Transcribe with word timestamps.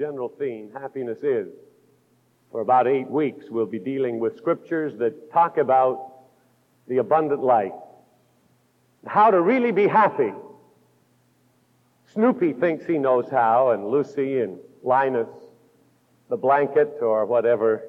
general 0.00 0.32
theme, 0.38 0.70
happiness 0.72 1.18
is. 1.22 1.48
For 2.50 2.62
about 2.62 2.86
eight 2.86 3.08
weeks, 3.10 3.50
we'll 3.50 3.66
be 3.66 3.78
dealing 3.78 4.18
with 4.18 4.34
scriptures 4.38 4.96
that 4.96 5.30
talk 5.30 5.58
about 5.58 6.12
the 6.88 6.96
abundant 6.96 7.42
life. 7.42 7.74
How 9.06 9.30
to 9.30 9.42
really 9.42 9.72
be 9.72 9.86
happy. 9.86 10.32
Snoopy 12.14 12.54
thinks 12.54 12.86
he 12.86 12.96
knows 12.96 13.28
how, 13.30 13.72
and 13.72 13.90
Lucy 13.90 14.40
and 14.40 14.58
Linus, 14.82 15.28
the 16.30 16.36
blanket 16.36 16.96
or 17.02 17.26
whatever, 17.26 17.82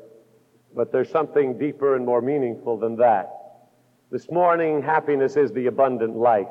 but 0.75 0.91
there's 0.91 1.09
something 1.09 1.57
deeper 1.57 1.96
and 1.96 2.05
more 2.05 2.21
meaningful 2.21 2.78
than 2.78 2.98
that. 2.98 3.32
This 4.12 4.30
morning, 4.30 4.82
happiness 4.82 5.38
is 5.38 5.54
the 5.54 5.68
abundant 5.68 6.18
life. 6.18 6.50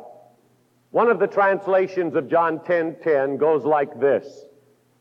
One 0.91 1.11
of 1.11 1.19
the 1.19 1.27
translations 1.27 2.15
of 2.15 2.31
John 2.31 2.61
10:10 2.61 2.65
10, 2.65 2.97
10 3.03 3.37
goes 3.37 3.65
like 3.67 4.01
this: 4.01 4.47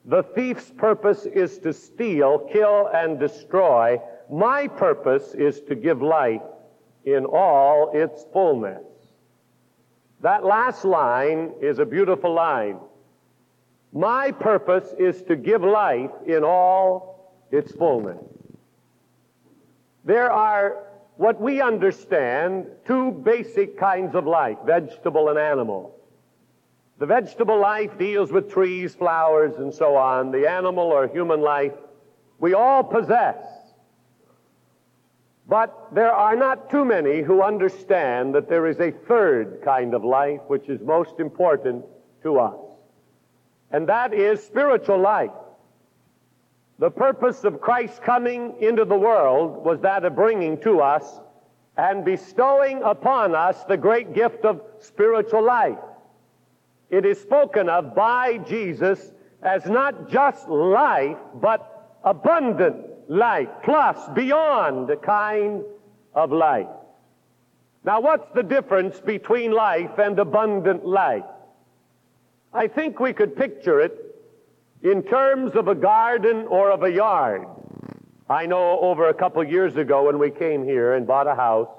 The 0.05 0.23
thief's 0.23 0.71
purpose 0.71 1.25
is 1.25 1.59
to 1.59 1.73
steal, 1.73 2.39
kill, 2.51 2.89
and 2.93 3.19
destroy. 3.19 4.01
My 4.29 4.67
purpose 4.67 5.33
is 5.33 5.61
to 5.61 5.75
give 5.75 6.01
life 6.01 6.41
in 7.05 7.25
all 7.25 7.91
its 7.93 8.25
fullness. 8.31 8.83
That 10.21 10.43
last 10.43 10.85
line 10.85 11.53
is 11.61 11.79
a 11.79 11.85
beautiful 11.85 12.33
line. 12.33 12.79
My 13.93 14.31
purpose 14.31 14.93
is 14.99 15.21
to 15.23 15.35
give 15.35 15.63
life 15.63 16.11
in 16.25 16.43
all 16.43 17.33
its 17.51 17.71
fullness. 17.71 18.23
There 20.05 20.31
are 20.31 20.83
what 21.17 21.41
we 21.41 21.61
understand 21.61 22.67
two 22.85 23.11
basic 23.11 23.77
kinds 23.77 24.15
of 24.15 24.25
life, 24.25 24.57
vegetable 24.65 25.29
and 25.29 25.39
animal. 25.39 25.98
The 26.99 27.05
vegetable 27.05 27.59
life 27.59 27.97
deals 27.97 28.31
with 28.31 28.51
trees, 28.51 28.93
flowers, 28.93 29.55
and 29.57 29.73
so 29.73 29.95
on. 29.95 30.31
The 30.31 30.49
animal 30.49 30.83
or 30.83 31.07
human 31.07 31.41
life 31.41 31.73
we 32.39 32.53
all 32.53 32.83
possess. 32.83 33.37
But 35.47 35.93
there 35.93 36.11
are 36.11 36.35
not 36.35 36.69
too 36.69 36.85
many 36.85 37.21
who 37.21 37.41
understand 37.41 38.35
that 38.35 38.47
there 38.47 38.67
is 38.67 38.79
a 38.79 38.91
third 38.91 39.61
kind 39.63 39.93
of 39.93 40.03
life 40.03 40.41
which 40.47 40.69
is 40.69 40.79
most 40.81 41.19
important 41.19 41.85
to 42.23 42.39
us. 42.39 42.59
And 43.71 43.87
that 43.89 44.13
is 44.13 44.43
spiritual 44.43 44.99
life. 44.99 45.31
The 46.79 46.91
purpose 46.91 47.43
of 47.43 47.59
Christ's 47.59 47.99
coming 47.99 48.55
into 48.61 48.85
the 48.85 48.95
world 48.95 49.65
was 49.65 49.81
that 49.81 50.05
of 50.05 50.15
bringing 50.15 50.59
to 50.61 50.81
us 50.81 51.19
and 51.77 52.05
bestowing 52.05 52.81
upon 52.83 53.35
us 53.35 53.63
the 53.65 53.77
great 53.77 54.13
gift 54.13 54.45
of 54.45 54.61
spiritual 54.79 55.43
life. 55.43 55.77
It 56.89 57.05
is 57.05 57.19
spoken 57.19 57.69
of 57.69 57.93
by 57.95 58.37
Jesus 58.37 59.11
as 59.41 59.65
not 59.65 60.09
just 60.09 60.49
life, 60.49 61.17
but 61.35 61.97
abundant 62.03 63.09
life, 63.09 63.49
plus 63.63 63.97
beyond 64.09 64.87
the 64.87 64.95
kind 64.95 65.63
of 66.13 66.31
life. 66.31 66.67
Now, 67.83 68.01
what's 68.01 68.29
the 68.33 68.43
difference 68.43 68.99
between 68.99 69.51
life 69.51 69.97
and 69.97 70.19
abundant 70.19 70.85
life? 70.85 71.23
I 72.53 72.67
think 72.67 72.99
we 72.99 73.13
could 73.13 73.35
picture 73.35 73.79
it 73.79 73.97
in 74.81 75.03
terms 75.03 75.55
of 75.55 75.67
a 75.67 75.75
garden 75.75 76.47
or 76.47 76.71
of 76.71 76.83
a 76.83 76.91
yard. 76.91 77.45
I 78.29 78.45
know 78.45 78.79
over 78.79 79.09
a 79.09 79.13
couple 79.13 79.43
years 79.43 79.75
ago 79.75 80.05
when 80.05 80.19
we 80.19 80.31
came 80.31 80.63
here 80.63 80.93
and 80.93 81.05
bought 81.05 81.27
a 81.27 81.35
house, 81.35 81.69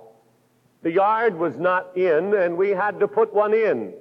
the 0.83 0.93
yard 0.93 1.39
was 1.39 1.57
not 1.59 1.97
in 1.97 2.35
and 2.35 2.57
we 2.57 2.71
had 2.71 3.01
to 3.01 3.09
put 3.09 3.35
one 3.35 3.53
in. 3.53 3.93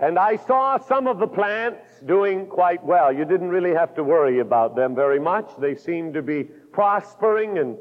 And 0.00 0.18
I 0.18 0.36
saw 0.36 0.78
some 0.78 1.08
of 1.08 1.18
the 1.18 1.26
plants 1.26 1.82
doing 2.06 2.46
quite 2.46 2.82
well. 2.84 3.12
You 3.12 3.24
didn't 3.24 3.48
really 3.48 3.74
have 3.74 3.94
to 3.96 4.04
worry 4.04 4.38
about 4.38 4.76
them 4.76 4.94
very 4.94 5.18
much. 5.18 5.50
They 5.58 5.74
seemed 5.74 6.14
to 6.14 6.22
be 6.22 6.44
prospering 6.44 7.58
and 7.58 7.76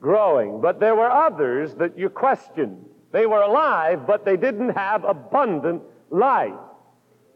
growing. 0.00 0.60
But 0.60 0.80
there 0.80 0.96
were 0.96 1.10
others 1.10 1.74
that 1.76 1.96
you 1.96 2.08
questioned. 2.10 2.84
They 3.12 3.26
were 3.26 3.42
alive, 3.42 4.06
but 4.06 4.24
they 4.24 4.36
didn't 4.36 4.70
have 4.70 5.04
abundant 5.04 5.82
life. 6.10 6.54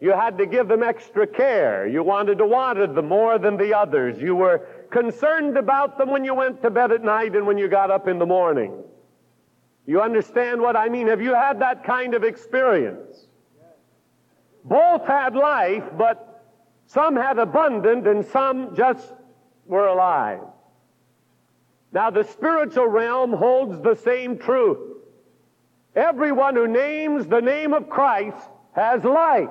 You 0.01 0.11
had 0.11 0.37
to 0.39 0.45
give 0.45 0.67
them 0.67 0.83
extra 0.83 1.25
care. 1.25 1.87
You 1.87 2.03
wanted 2.03 2.37
to 2.39 2.45
water 2.45 2.85
them 2.87 3.07
more 3.07 3.39
than 3.39 3.55
the 3.55 3.73
others. 3.73 4.21
You 4.21 4.35
were 4.35 4.59
concerned 4.91 5.57
about 5.57 5.97
them 5.97 6.09
when 6.09 6.25
you 6.25 6.33
went 6.33 6.61
to 6.61 6.69
bed 6.69 6.91
at 6.91 7.03
night 7.03 7.35
and 7.35 7.47
when 7.47 7.57
you 7.57 7.69
got 7.69 7.89
up 7.89 8.07
in 8.07 8.19
the 8.19 8.25
morning. 8.25 8.83
You 9.85 10.01
understand 10.01 10.61
what 10.61 10.75
I 10.75 10.89
mean? 10.89 11.07
Have 11.07 11.21
you 11.21 11.33
had 11.33 11.61
that 11.61 11.85
kind 11.85 12.13
of 12.13 12.23
experience? 12.23 13.27
Both 14.65 15.05
had 15.05 15.35
life, 15.35 15.83
but 15.95 16.43
some 16.87 17.15
had 17.15 17.37
abundant 17.37 18.07
and 18.07 18.25
some 18.25 18.75
just 18.75 19.13
were 19.67 19.87
alive. 19.87 20.41
Now, 21.91 22.09
the 22.09 22.23
spiritual 22.23 22.87
realm 22.87 23.31
holds 23.31 23.79
the 23.81 23.95
same 23.95 24.39
truth. 24.39 24.79
Everyone 25.95 26.55
who 26.55 26.67
names 26.67 27.27
the 27.27 27.41
name 27.41 27.73
of 27.73 27.89
Christ 27.89 28.49
has 28.73 29.03
life. 29.03 29.49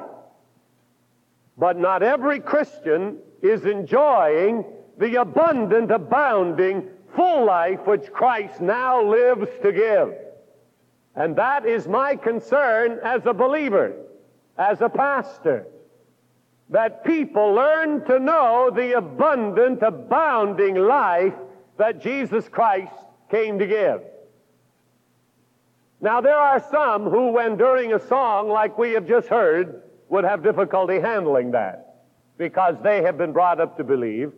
But 1.56 1.78
not 1.78 2.02
every 2.02 2.40
Christian 2.40 3.18
is 3.40 3.64
enjoying 3.64 4.64
the 4.98 5.20
abundant, 5.20 5.92
abounding, 5.92 6.88
full 7.14 7.44
life 7.44 7.86
which 7.86 8.12
Christ 8.12 8.60
now 8.60 9.00
lives 9.00 9.48
to 9.62 9.72
give. 9.72 10.12
And 11.14 11.36
that 11.36 11.64
is 11.64 11.86
my 11.86 12.16
concern 12.16 12.98
as 13.04 13.24
a 13.26 13.32
believer 13.32 13.94
as 14.58 14.80
a 14.80 14.88
pastor 14.88 15.66
that 16.70 17.04
people 17.04 17.52
learn 17.52 18.04
to 18.06 18.18
know 18.18 18.70
the 18.74 18.96
abundant, 18.96 19.82
abounding 19.82 20.76
life 20.76 21.34
that 21.76 22.00
Jesus 22.00 22.48
Christ 22.48 22.92
came 23.30 23.58
to 23.58 23.66
give. 23.66 24.00
Now, 26.00 26.20
there 26.20 26.36
are 26.36 26.64
some 26.70 27.04
who, 27.04 27.32
when 27.32 27.56
during 27.56 27.92
a 27.92 28.06
song 28.06 28.48
like 28.48 28.76
we 28.78 28.92
have 28.92 29.06
just 29.06 29.28
heard, 29.28 29.82
would 30.08 30.24
have 30.24 30.42
difficulty 30.42 31.00
handling 31.00 31.52
that 31.52 32.04
because 32.36 32.76
they 32.82 33.02
have 33.02 33.16
been 33.16 33.32
brought 33.32 33.60
up 33.60 33.76
to 33.76 33.84
believe 33.84 34.32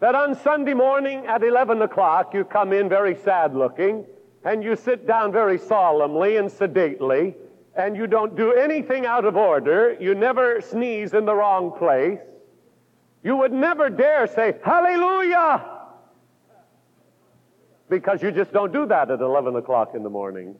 that 0.00 0.14
on 0.14 0.34
Sunday 0.34 0.74
morning 0.74 1.26
at 1.26 1.44
11 1.44 1.80
o'clock 1.82 2.34
you 2.34 2.44
come 2.44 2.72
in 2.72 2.88
very 2.88 3.14
sad 3.14 3.54
looking 3.54 4.04
and 4.44 4.64
you 4.64 4.74
sit 4.74 5.06
down 5.06 5.30
very 5.30 5.58
solemnly 5.58 6.36
and 6.36 6.50
sedately 6.50 7.34
and 7.74 7.96
you 7.96 8.06
don't 8.06 8.36
do 8.36 8.52
anything 8.52 9.06
out 9.06 9.24
of 9.24 9.36
order, 9.36 9.96
you 9.98 10.14
never 10.14 10.60
sneeze 10.60 11.14
in 11.14 11.24
the 11.24 11.34
wrong 11.34 11.72
place, 11.76 12.20
you 13.22 13.36
would 13.36 13.52
never 13.52 13.88
dare 13.88 14.26
say, 14.26 14.54
Hallelujah! 14.64 15.68
Because 17.88 18.22
you 18.22 18.32
just 18.32 18.52
don't 18.52 18.72
do 18.72 18.86
that 18.86 19.10
at 19.10 19.20
11 19.20 19.56
o'clock 19.56 19.94
in 19.94 20.02
the 20.02 20.10
morning. 20.10 20.56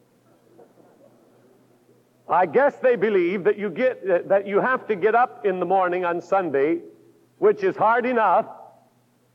I 2.29 2.47
guess 2.47 2.77
they 2.77 2.97
believe 2.97 3.45
that 3.45 3.59
you 3.59 3.69
get 3.69 4.09
uh, 4.09 4.21
that 4.27 4.47
you 4.47 4.61
have 4.61 4.87
to 4.87 4.97
get 4.97 5.15
up 5.15 5.45
in 5.45 5.59
the 5.59 5.67
morning 5.67 6.05
on 6.05 6.21
Sunday, 6.21 6.81
which 7.39 7.63
is 7.65 7.77
hard 7.77 8.07
enough. 8.07 8.47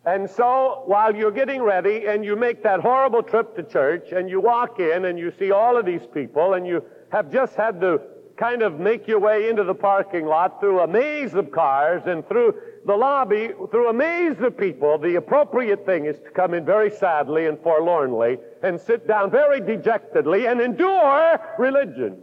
And 0.06 0.30
so 0.30 0.84
while 0.86 1.14
you're 1.14 1.32
getting 1.32 1.62
ready 1.62 2.08
and 2.08 2.24
you 2.24 2.38
make 2.38 2.64
that 2.64 2.80
horrible 2.80 3.22
trip 3.22 3.56
to 3.58 3.64
church 3.64 4.14
and 4.14 4.30
you 4.30 4.40
walk 4.40 4.80
in 4.80 5.06
and 5.06 5.20
you 5.20 5.32
see 5.38 5.52
all 5.52 5.76
of 5.76 5.86
these 5.86 6.06
people 6.14 6.54
and 6.54 6.66
you 6.66 6.82
have 7.10 7.32
just 7.32 7.56
had 7.56 7.80
to 7.82 8.02
kind 8.38 8.62
of 8.62 8.80
make 8.80 9.08
your 9.08 9.20
way 9.20 9.50
into 9.50 9.64
the 9.64 9.74
parking 9.74 10.26
lot 10.26 10.60
through 10.60 10.80
a 10.82 10.88
maze 10.88 11.34
of 11.34 11.52
cars 11.52 12.04
and 12.06 12.28
through 12.28 12.54
the 12.86 12.96
lobby, 12.96 13.50
through 13.72 13.90
a 13.90 13.94
maze 13.94 14.40
of 14.40 14.56
people, 14.58 14.98
the 14.98 15.16
appropriate 15.16 15.86
thing 15.86 16.06
is 16.06 16.20
to 16.20 16.30
come 16.30 16.54
in 16.54 16.64
very 16.64 16.92
sadly 16.92 17.48
and 17.48 17.60
forlornly 17.60 18.38
and 18.62 18.80
sit 18.80 19.08
down 19.08 19.32
very 19.32 19.60
dejectedly 19.60 20.46
and 20.46 20.62
endure 20.62 21.40
religion. 21.58 22.22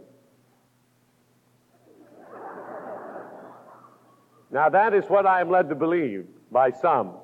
Now, 4.51 4.69
that 4.69 4.93
is 4.93 5.03
what 5.05 5.25
I 5.25 5.41
am 5.41 5.49
led 5.49 5.67
to 5.69 5.75
believe 5.75 6.27
by 6.49 6.71
some. 6.71 7.15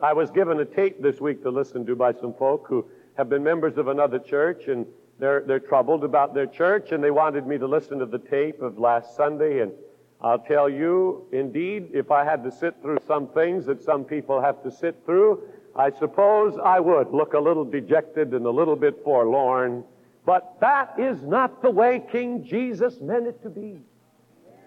I 0.00 0.12
was 0.12 0.30
given 0.30 0.60
a 0.60 0.64
tape 0.64 1.02
this 1.02 1.20
week 1.20 1.42
to 1.42 1.50
listen 1.50 1.84
to 1.86 1.96
by 1.96 2.12
some 2.12 2.32
folk 2.34 2.66
who 2.68 2.86
have 3.16 3.28
been 3.28 3.42
members 3.42 3.76
of 3.76 3.88
another 3.88 4.18
church, 4.18 4.68
and 4.68 4.86
they're, 5.18 5.42
they're 5.46 5.60
troubled 5.60 6.04
about 6.04 6.34
their 6.34 6.46
church, 6.46 6.92
and 6.92 7.02
they 7.02 7.10
wanted 7.10 7.46
me 7.46 7.58
to 7.58 7.66
listen 7.66 7.98
to 7.98 8.06
the 8.06 8.18
tape 8.18 8.60
of 8.60 8.78
last 8.78 9.16
Sunday. 9.16 9.60
And 9.60 9.72
I'll 10.20 10.38
tell 10.38 10.68
you, 10.68 11.26
indeed, 11.32 11.90
if 11.92 12.10
I 12.10 12.24
had 12.24 12.42
to 12.44 12.50
sit 12.50 12.74
through 12.82 12.98
some 13.06 13.28
things 13.28 13.66
that 13.66 13.82
some 13.82 14.04
people 14.04 14.40
have 14.40 14.62
to 14.62 14.70
sit 14.70 14.96
through, 15.04 15.42
I 15.74 15.90
suppose 15.90 16.58
I 16.62 16.80
would 16.80 17.12
look 17.12 17.34
a 17.34 17.38
little 17.38 17.64
dejected 17.64 18.32
and 18.34 18.44
a 18.46 18.50
little 18.50 18.76
bit 18.76 19.02
forlorn. 19.04 19.84
But 20.24 20.56
that 20.60 20.94
is 20.98 21.22
not 21.22 21.62
the 21.62 21.70
way 21.70 22.02
King 22.10 22.44
Jesus 22.44 23.00
meant 23.00 23.26
it 23.26 23.42
to 23.42 23.50
be. 23.50 23.80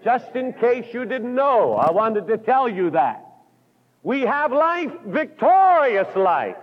Just 0.04 0.36
in 0.36 0.52
case 0.52 0.92
you 0.92 1.04
didn't 1.04 1.34
know, 1.34 1.74
I 1.74 1.90
wanted 1.90 2.26
to 2.28 2.38
tell 2.38 2.68
you 2.68 2.90
that. 2.90 3.24
We 4.02 4.20
have 4.20 4.52
life, 4.52 4.92
victorious 5.06 6.14
life 6.14 6.56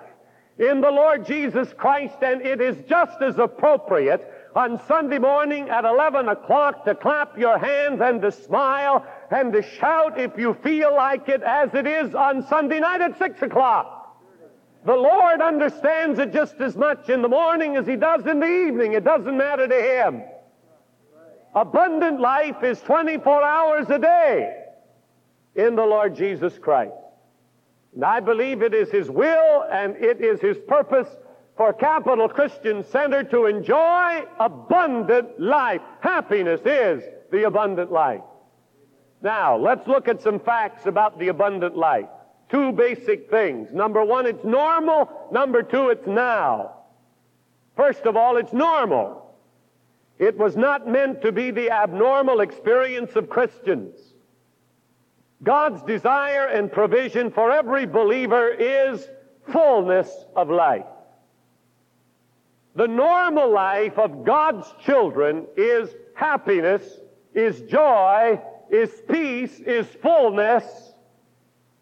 in 0.59 0.81
the 0.81 0.91
Lord 0.91 1.25
Jesus 1.25 1.73
Christ, 1.73 2.15
and 2.21 2.41
it 2.41 2.61
is 2.61 2.77
just 2.87 3.21
as 3.21 3.39
appropriate 3.39 4.29
on 4.55 4.79
Sunday 4.87 5.17
morning 5.17 5.69
at 5.69 5.83
11 5.83 6.27
o'clock 6.29 6.85
to 6.85 6.93
clap 6.93 7.37
your 7.37 7.57
hands 7.57 8.01
and 8.01 8.21
to 8.21 8.31
smile 8.31 9.05
and 9.31 9.51
to 9.53 9.63
shout 9.63 10.19
if 10.19 10.37
you 10.37 10.53
feel 10.53 10.93
like 10.95 11.27
it 11.27 11.41
as 11.41 11.73
it 11.73 11.87
is 11.87 12.13
on 12.13 12.45
Sunday 12.47 12.79
night 12.79 13.01
at 13.01 13.17
6 13.17 13.41
o'clock. 13.41 13.99
The 14.85 14.95
Lord 14.95 15.41
understands 15.41 16.19
it 16.19 16.33
just 16.33 16.55
as 16.59 16.75
much 16.75 17.09
in 17.09 17.21
the 17.21 17.29
morning 17.29 17.77
as 17.77 17.87
He 17.87 17.95
does 17.95 18.25
in 18.27 18.39
the 18.39 18.67
evening. 18.67 18.93
It 18.93 19.03
doesn't 19.03 19.37
matter 19.37 19.67
to 19.67 19.75
Him. 19.75 20.23
Abundant 21.55 22.19
life 22.19 22.63
is 22.63 22.79
24 22.81 23.43
hours 23.43 23.89
a 23.89 23.97
day 23.97 24.65
in 25.55 25.75
the 25.75 25.85
Lord 25.85 26.15
Jesus 26.15 26.59
Christ. 26.59 26.93
And 27.95 28.03
I 28.03 28.19
believe 28.19 28.61
it 28.61 28.73
is 28.73 28.89
His 28.89 29.09
will 29.09 29.65
and 29.71 29.95
it 29.97 30.21
is 30.21 30.39
His 30.39 30.57
purpose 30.67 31.07
for 31.55 31.73
Capital 31.73 32.27
Christian 32.27 32.83
Center 32.83 33.23
to 33.25 33.45
enjoy 33.45 34.25
abundant 34.39 35.39
life. 35.39 35.81
Happiness 36.01 36.61
is 36.65 37.03
the 37.31 37.45
abundant 37.45 37.91
life. 37.91 38.21
Now, 39.21 39.57
let's 39.57 39.87
look 39.87 40.07
at 40.07 40.21
some 40.21 40.39
facts 40.39 40.85
about 40.85 41.19
the 41.19 41.29
abundant 41.29 41.77
life. 41.77 42.09
Two 42.49 42.71
basic 42.71 43.29
things. 43.29 43.71
Number 43.71 44.03
one, 44.03 44.25
it's 44.25 44.43
normal. 44.43 45.09
Number 45.31 45.63
two, 45.63 45.89
it's 45.89 46.05
now. 46.05 46.75
First 47.75 48.03
of 48.05 48.15
all, 48.15 48.37
it's 48.37 48.53
normal. 48.53 49.35
It 50.19 50.37
was 50.37 50.55
not 50.55 50.87
meant 50.87 51.21
to 51.21 51.31
be 51.31 51.51
the 51.51 51.71
abnormal 51.71 52.41
experience 52.41 53.15
of 53.15 53.29
Christians. 53.29 54.12
God's 55.43 55.83
desire 55.83 56.47
and 56.47 56.71
provision 56.71 57.29
for 57.29 57.51
every 57.51 57.85
believer 57.85 58.49
is 58.49 59.07
fullness 59.51 60.09
of 60.35 60.49
life. 60.49 60.85
The 62.75 62.87
normal 62.87 63.51
life 63.51 63.99
of 63.99 64.23
God's 64.23 64.73
children 64.83 65.45
is 65.57 65.93
happiness, 66.15 66.83
is 67.33 67.61
joy, 67.61 68.41
is 68.71 68.89
peace, 69.07 69.59
is 69.59 69.85
fullness. 70.01 70.63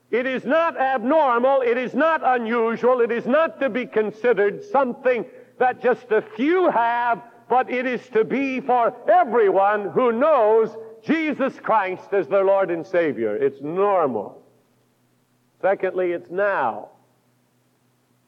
It 0.10 0.25
is 0.25 0.44
not 0.44 0.78
abnormal, 0.78 1.62
it 1.62 1.78
is 1.78 1.94
not 1.94 2.22
unusual, 2.24 3.00
it 3.00 3.12
is 3.12 3.25
not 3.25 3.62
to 3.62 3.69
be 3.69 3.86
considered 3.86 4.64
something 4.66 5.25
that 5.60 5.81
just 5.81 6.12
a 6.12 6.22
few 6.22 6.69
have, 6.69 7.22
but 7.48 7.72
it 7.72 7.86
is 7.86 8.02
to 8.10 8.25
be 8.25 8.60
for 8.60 8.94
everyone 9.10 9.90
who 9.92 10.12
knows 10.12 10.75
Jesus 11.03 11.59
Christ 11.59 12.13
as 12.13 12.27
their 12.27 12.44
Lord 12.44 12.71
and 12.71 12.86
Savior. 12.86 13.36
It's 13.36 13.62
normal. 13.62 14.42
Secondly, 15.62 16.12
it's 16.12 16.30
now. 16.30 16.89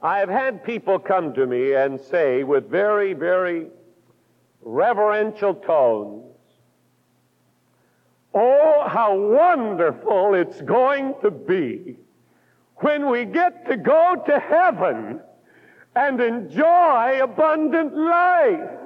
I 0.02 0.20
have 0.20 0.30
had 0.30 0.64
people 0.64 1.00
come 1.00 1.34
to 1.34 1.48
me 1.48 1.74
and 1.74 2.00
say 2.00 2.44
with 2.44 2.70
very, 2.70 3.14
very 3.14 3.68
reverential 4.62 5.54
tones, 5.56 6.26
Oh, 8.36 8.88
how 8.88 9.16
wonderful 9.16 10.34
it's 10.34 10.60
going 10.62 11.14
to 11.22 11.30
be 11.30 11.98
when 12.78 13.10
we 13.10 13.26
get 13.26 13.68
to 13.68 13.78
go 13.78 14.22
to 14.26 14.40
heaven 14.40 15.22
and 15.96 16.20
enjoy 16.20 17.22
abundant 17.22 17.96
life. 17.96 18.83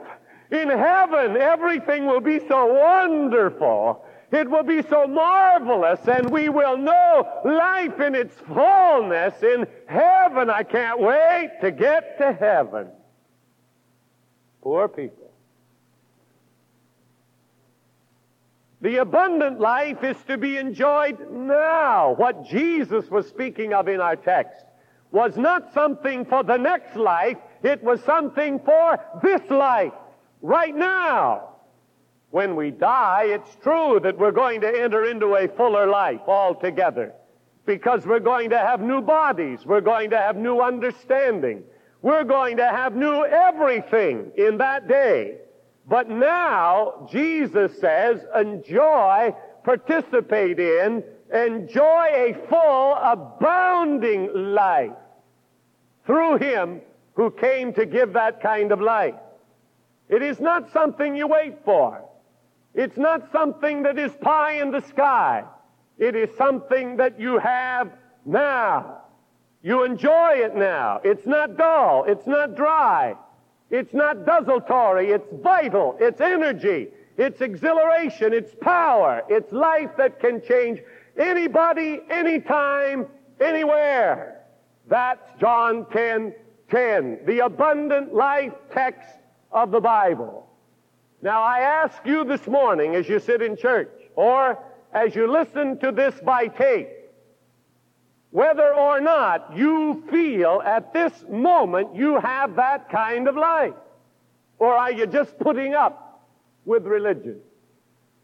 In 0.52 0.70
heaven, 0.70 1.36
everything 1.36 2.06
will 2.06 2.22
be 2.22 2.40
so 2.48 2.74
wonderful. 2.74 4.06
It 4.32 4.50
will 4.50 4.64
be 4.64 4.82
so 4.82 5.08
marvelous, 5.08 6.00
and 6.08 6.30
we 6.30 6.50
will 6.50 6.78
know 6.78 7.42
life 7.46 8.00
in 8.00 8.14
its 8.14 8.36
fullness 8.48 9.42
in 9.42 9.68
heaven. 9.88 10.50
I 10.50 10.64
can't 10.64 11.00
wait 11.00 11.52
to 11.62 11.72
get 11.72 12.18
to 12.20 12.34
heaven. 12.34 12.90
Poor 14.62 14.88
people. 14.88 15.32
The 18.82 18.98
abundant 18.98 19.60
life 19.60 20.04
is 20.04 20.18
to 20.28 20.38
be 20.38 20.58
enjoyed 20.58 21.32
now. 21.32 22.14
What 22.16 22.46
Jesus 22.46 23.10
was 23.10 23.28
speaking 23.28 23.74
of 23.74 23.88
in 23.88 24.00
our 24.00 24.16
text 24.16 24.66
was 25.12 25.38
not 25.38 25.74
something 25.74 26.26
for 26.26 26.44
the 26.44 26.58
next 26.58 26.96
life, 26.96 27.38
it 27.64 27.82
was 27.84 28.04
something 28.04 28.60
for 28.60 29.00
this 29.24 29.42
life, 29.50 29.94
right 30.42 30.76
now. 30.76 31.50
When 32.30 32.56
we 32.56 32.72
die, 32.72 33.28
it's 33.28 33.56
true 33.64 34.00
that 34.04 34.18
we're 34.18 34.34
going 34.34 34.62
to 34.62 34.68
enter 34.68 35.06
into 35.06 35.36
a 35.36 35.48
fuller 35.48 35.88
life 35.88 36.22
altogether 36.28 37.14
because 37.66 38.06
we're 38.06 38.20
going 38.20 38.50
to 38.50 38.58
have 38.58 38.82
new 38.82 39.02
bodies. 39.02 39.66
We're 39.66 39.82
going 39.82 40.10
to 40.10 40.18
have 40.18 40.36
new 40.36 40.60
understanding. 40.60 41.64
We're 42.02 42.26
going 42.26 42.58
to 42.58 42.66
have 42.66 42.96
new 42.96 43.26
everything 43.26 44.32
in 44.36 44.58
that 44.58 44.88
day. 44.88 45.38
But 45.88 46.10
now, 46.10 47.08
Jesus 47.12 47.80
says, 47.80 48.20
enjoy, 48.36 49.34
participate 49.64 50.60
in, 50.60 51.04
enjoy 51.34 52.08
a 52.14 52.36
full, 52.50 52.94
abounding 52.96 54.54
life 54.54 54.92
through 56.06 56.38
Him 56.38 56.82
who 57.16 57.32
came 57.32 57.74
to 57.74 57.86
give 57.86 58.14
that 58.14 58.42
kind 58.42 58.72
of 58.72 58.82
life. 58.82 59.16
It 60.10 60.22
is 60.22 60.40
not 60.40 60.72
something 60.72 61.16
you 61.16 61.28
wait 61.28 61.64
for. 61.66 62.04
It's 62.74 62.98
not 62.98 63.32
something 63.32 63.84
that 63.84 63.98
is 63.98 64.12
pie 64.22 64.62
in 64.62 64.72
the 64.72 64.82
sky. 64.82 65.44
It 65.98 66.16
is 66.16 66.30
something 66.38 66.98
that 66.98 67.20
you 67.20 67.40
have 67.40 67.92
now. 68.26 69.02
You 69.64 69.84
enjoy 69.84 70.34
it 70.36 70.56
now. 70.56 71.02
It's 71.04 71.26
not 71.26 71.58
dull. 71.58 72.06
It's 72.08 72.28
not 72.28 72.56
dry. 72.56 73.16
It's 73.70 73.94
not 73.94 74.26
desultory. 74.26 75.12
It's 75.12 75.28
vital. 75.44 75.98
It's 76.00 76.22
energy. 76.22 76.90
It's 77.18 77.42
exhilaration. 77.42 78.32
It's 78.34 78.54
power. 78.62 79.24
It's 79.28 79.52
life 79.52 79.90
that 79.98 80.20
can 80.20 80.42
change 80.42 80.80
anybody, 81.18 82.02
anytime, 82.10 83.08
anywhere. 83.42 84.44
That's 84.88 85.28
John 85.40 85.86
10 85.92 86.34
10, 86.70 87.20
the 87.26 87.40
abundant 87.40 88.14
life 88.14 88.54
text 88.74 89.10
of 89.58 89.72
the 89.72 89.82
Bible. 89.82 90.48
Now, 91.22 91.42
I 91.42 91.62
ask 91.62 91.98
you 92.06 92.24
this 92.24 92.46
morning 92.48 92.96
as 92.96 93.10
you 93.10 93.20
sit 93.20 93.42
in 93.42 93.58
church 93.58 93.92
or 94.16 94.60
as 94.94 95.16
you 95.16 95.30
listen 95.32 95.80
to 95.80 95.92
this 95.92 96.14
by 96.24 96.48
tape, 96.48 96.90
whether 98.30 98.72
or 98.74 99.02
not 99.02 99.58
you 99.58 100.04
feel 100.12 100.62
at 100.64 100.94
this 100.94 101.12
moment 101.28 101.96
you 101.96 102.20
have 102.20 102.56
that 102.56 102.90
kind 102.90 103.28
of 103.28 103.36
life. 103.36 103.74
Or 104.60 104.74
are 104.76 104.92
you 104.92 105.08
just 105.08 105.38
putting 105.40 105.74
up 105.74 106.22
with 106.66 106.86
religion? 106.86 107.40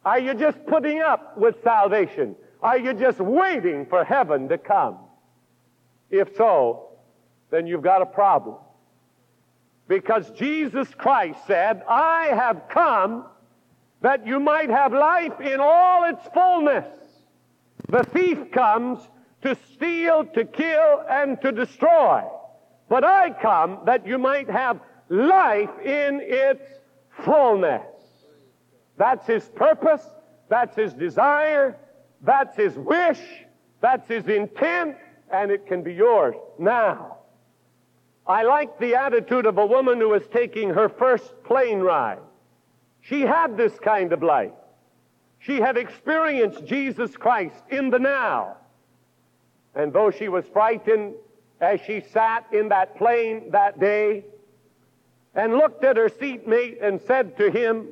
Are 0.06 0.20
you 0.20 0.36
just 0.36 0.64
putting 0.68 1.00
up 1.00 1.38
with 1.38 1.56
salvation? 1.64 2.36
Are 2.62 2.78
you 2.78 2.94
just 2.94 3.20
waiting 3.20 3.88
for 3.88 4.04
heaven 4.04 4.50
to 4.50 4.58
come? 4.58 4.98
If 6.12 6.36
so, 6.36 6.90
then 7.50 7.66
you've 7.66 7.82
got 7.82 8.04
a 8.04 8.06
problem. 8.06 8.58
Because 9.88 10.30
Jesus 10.32 10.88
Christ 10.98 11.40
said, 11.46 11.84
I 11.88 12.28
have 12.28 12.64
come 12.70 13.26
that 14.02 14.26
you 14.26 14.40
might 14.40 14.70
have 14.70 14.94
life 14.94 15.40
in 15.40 15.60
all 15.60 16.04
its 16.06 16.22
fullness. 16.34 16.88
The 17.90 18.04
thief 18.04 18.52
comes 18.52 19.00
to 19.42 19.58
steal, 19.74 20.26
to 20.26 20.46
kill, 20.46 21.04
and 21.10 21.42
to 21.42 21.52
destroy. 21.52 22.24
But 22.90 23.04
I 23.04 23.32
come 23.32 23.80
that 23.86 24.06
you 24.06 24.18
might 24.18 24.50
have 24.50 24.80
life 25.10 25.70
in 25.84 26.20
its 26.22 26.64
fullness. 27.24 27.82
That's 28.98 29.26
his 29.28 29.44
purpose. 29.56 30.06
That's 30.50 30.76
his 30.76 30.94
desire. 30.94 31.78
That's 32.22 32.56
his 32.56 32.76
wish. 32.76 33.20
That's 33.82 34.08
his 34.08 34.28
intent. 34.28 34.96
And 35.32 35.52
it 35.52 35.66
can 35.66 35.82
be 35.82 35.94
yours 35.94 36.36
now. 36.60 37.18
I 38.26 38.44
like 38.44 38.80
the 38.80 38.96
attitude 38.96 39.46
of 39.46 39.58
a 39.58 39.66
woman 39.66 40.00
who 40.00 40.10
was 40.10 40.24
taking 40.32 40.70
her 40.70 40.88
first 40.88 41.44
plane 41.44 41.80
ride. 41.80 42.20
She 43.02 43.22
had 43.22 43.58
this 43.58 43.78
kind 43.80 44.14
of 44.14 44.24
life. 44.24 44.54
She 45.40 45.60
had 45.60 45.76
experienced 45.76 46.66
Jesus 46.66 47.18
Christ 47.18 47.62
in 47.70 47.90
the 47.90 48.00
now. 48.00 48.56
And 49.76 49.92
though 49.92 50.10
she 50.10 50.30
was 50.30 50.46
frightened 50.54 51.16
as 51.60 51.82
she 51.82 52.02
sat 52.14 52.46
in 52.54 52.70
that 52.70 52.98
plane 52.98 53.52
that 53.52 53.80
day 53.80 54.24
and 55.36 55.56
looked 55.56 55.84
at 55.84 55.98
her 55.98 56.10
seatmate 56.10 56.80
and 56.82 57.02
said 57.02 57.36
to 57.38 57.52
him, 57.52 57.90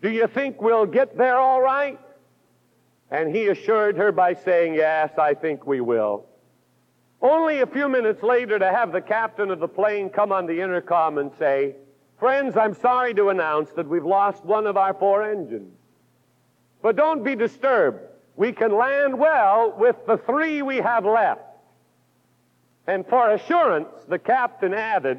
Do 0.00 0.08
you 0.08 0.26
think 0.26 0.62
we'll 0.62 0.86
get 0.86 1.18
there 1.18 1.36
all 1.36 1.60
right? 1.60 2.00
And 3.10 3.34
he 3.34 3.48
assured 3.48 3.98
her 3.98 4.10
by 4.10 4.34
saying, 4.34 4.74
Yes, 4.74 5.10
I 5.18 5.34
think 5.34 5.66
we 5.66 5.82
will. 5.82 6.24
Only 7.22 7.60
a 7.60 7.66
few 7.66 7.88
minutes 7.88 8.22
later 8.22 8.58
to 8.58 8.70
have 8.70 8.92
the 8.92 9.00
captain 9.00 9.50
of 9.50 9.58
the 9.58 9.68
plane 9.68 10.10
come 10.10 10.32
on 10.32 10.46
the 10.46 10.60
intercom 10.60 11.18
and 11.18 11.32
say, 11.38 11.76
Friends, 12.18 12.56
I'm 12.56 12.74
sorry 12.74 13.12
to 13.14 13.28
announce 13.28 13.70
that 13.72 13.88
we've 13.88 14.04
lost 14.04 14.44
one 14.44 14.66
of 14.66 14.76
our 14.76 14.94
four 14.94 15.22
engines. 15.22 15.74
But 16.82 16.96
don't 16.96 17.22
be 17.22 17.34
disturbed. 17.36 18.00
We 18.36 18.52
can 18.52 18.76
land 18.76 19.18
well 19.18 19.74
with 19.76 19.96
the 20.06 20.18
three 20.18 20.62
we 20.62 20.76
have 20.76 21.04
left. 21.04 21.40
And 22.86 23.06
for 23.06 23.30
assurance, 23.30 23.88
the 24.08 24.18
captain 24.18 24.72
added, 24.72 25.18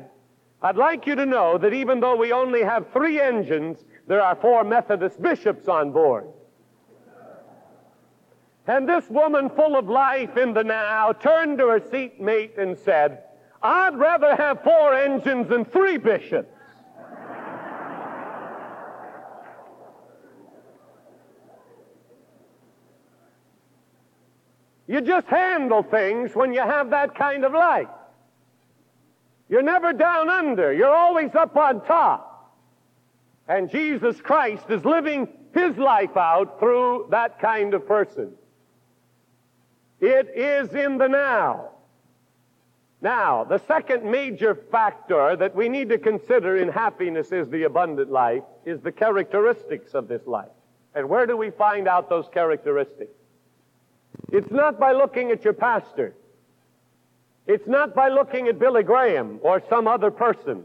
I'd 0.61 0.77
like 0.77 1.05
you 1.05 1.15
to 1.15 1.25
know 1.25 1.57
that 1.57 1.73
even 1.73 1.99
though 1.99 2.15
we 2.15 2.31
only 2.31 2.63
have 2.63 2.91
three 2.93 3.19
engines, 3.19 3.83
there 4.07 4.21
are 4.21 4.35
four 4.35 4.63
Methodist 4.63 5.21
bishops 5.21 5.67
on 5.67 5.91
board. 5.91 6.27
And 8.67 8.87
this 8.87 9.09
woman, 9.09 9.49
full 9.49 9.77
of 9.77 9.87
life 9.87 10.35
in 10.35 10.53
the 10.53 10.63
now, 10.63 11.13
turned 11.13 11.57
to 11.59 11.67
her 11.67 11.79
seatmate 11.79 12.57
and 12.57 12.77
said, 12.77 13.23
I'd 13.63 13.97
rather 13.97 14.35
have 14.35 14.61
four 14.61 14.93
engines 14.93 15.47
than 15.47 15.63
three 15.63 15.97
bishops. 15.97 16.53
You 24.87 25.01
just 25.01 25.27
handle 25.27 25.83
things 25.83 26.33
when 26.33 26.53
you 26.53 26.61
have 26.61 26.91
that 26.91 27.15
kind 27.15 27.43
of 27.43 27.53
life. 27.53 27.89
You're 29.49 29.61
never 29.61 29.91
down 29.91 30.29
under. 30.29 30.73
You're 30.73 30.95
always 30.95 31.35
up 31.35 31.55
on 31.55 31.85
top. 31.85 32.53
And 33.47 33.69
Jesus 33.69 34.19
Christ 34.21 34.63
is 34.69 34.83
living 34.83 35.27
his 35.53 35.77
life 35.77 36.15
out 36.15 36.59
through 36.59 37.07
that 37.11 37.39
kind 37.39 37.73
of 37.73 37.87
person. 37.87 38.36
It 39.99 40.29
is 40.35 40.73
in 40.73 40.97
the 40.97 41.07
now. 41.07 41.71
Now, 43.01 43.43
the 43.43 43.59
second 43.59 44.09
major 44.09 44.55
factor 44.55 45.35
that 45.35 45.55
we 45.55 45.69
need 45.69 45.89
to 45.89 45.97
consider 45.97 46.57
in 46.57 46.69
happiness 46.69 47.31
is 47.31 47.47
the 47.49 47.63
abundant 47.63 48.11
life, 48.11 48.43
is 48.65 48.81
the 48.81 48.91
characteristics 48.91 49.93
of 49.93 50.07
this 50.07 50.25
life. 50.25 50.49
And 50.95 51.07
where 51.09 51.27
do 51.27 51.37
we 51.37 51.51
find 51.51 51.87
out 51.87 52.09
those 52.09 52.27
characteristics? 52.33 53.11
It's 54.31 54.49
not 54.49 54.79
by 54.79 54.93
looking 54.93 55.31
at 55.31 55.43
your 55.43 55.53
pastor. 55.53 56.15
It's 57.45 57.67
not 57.67 57.93
by 57.93 58.09
looking 58.09 58.47
at 58.47 58.57
Billy 58.57 58.83
Graham 58.83 59.39
or 59.43 59.61
some 59.69 59.87
other 59.87 60.09
person. 60.09 60.63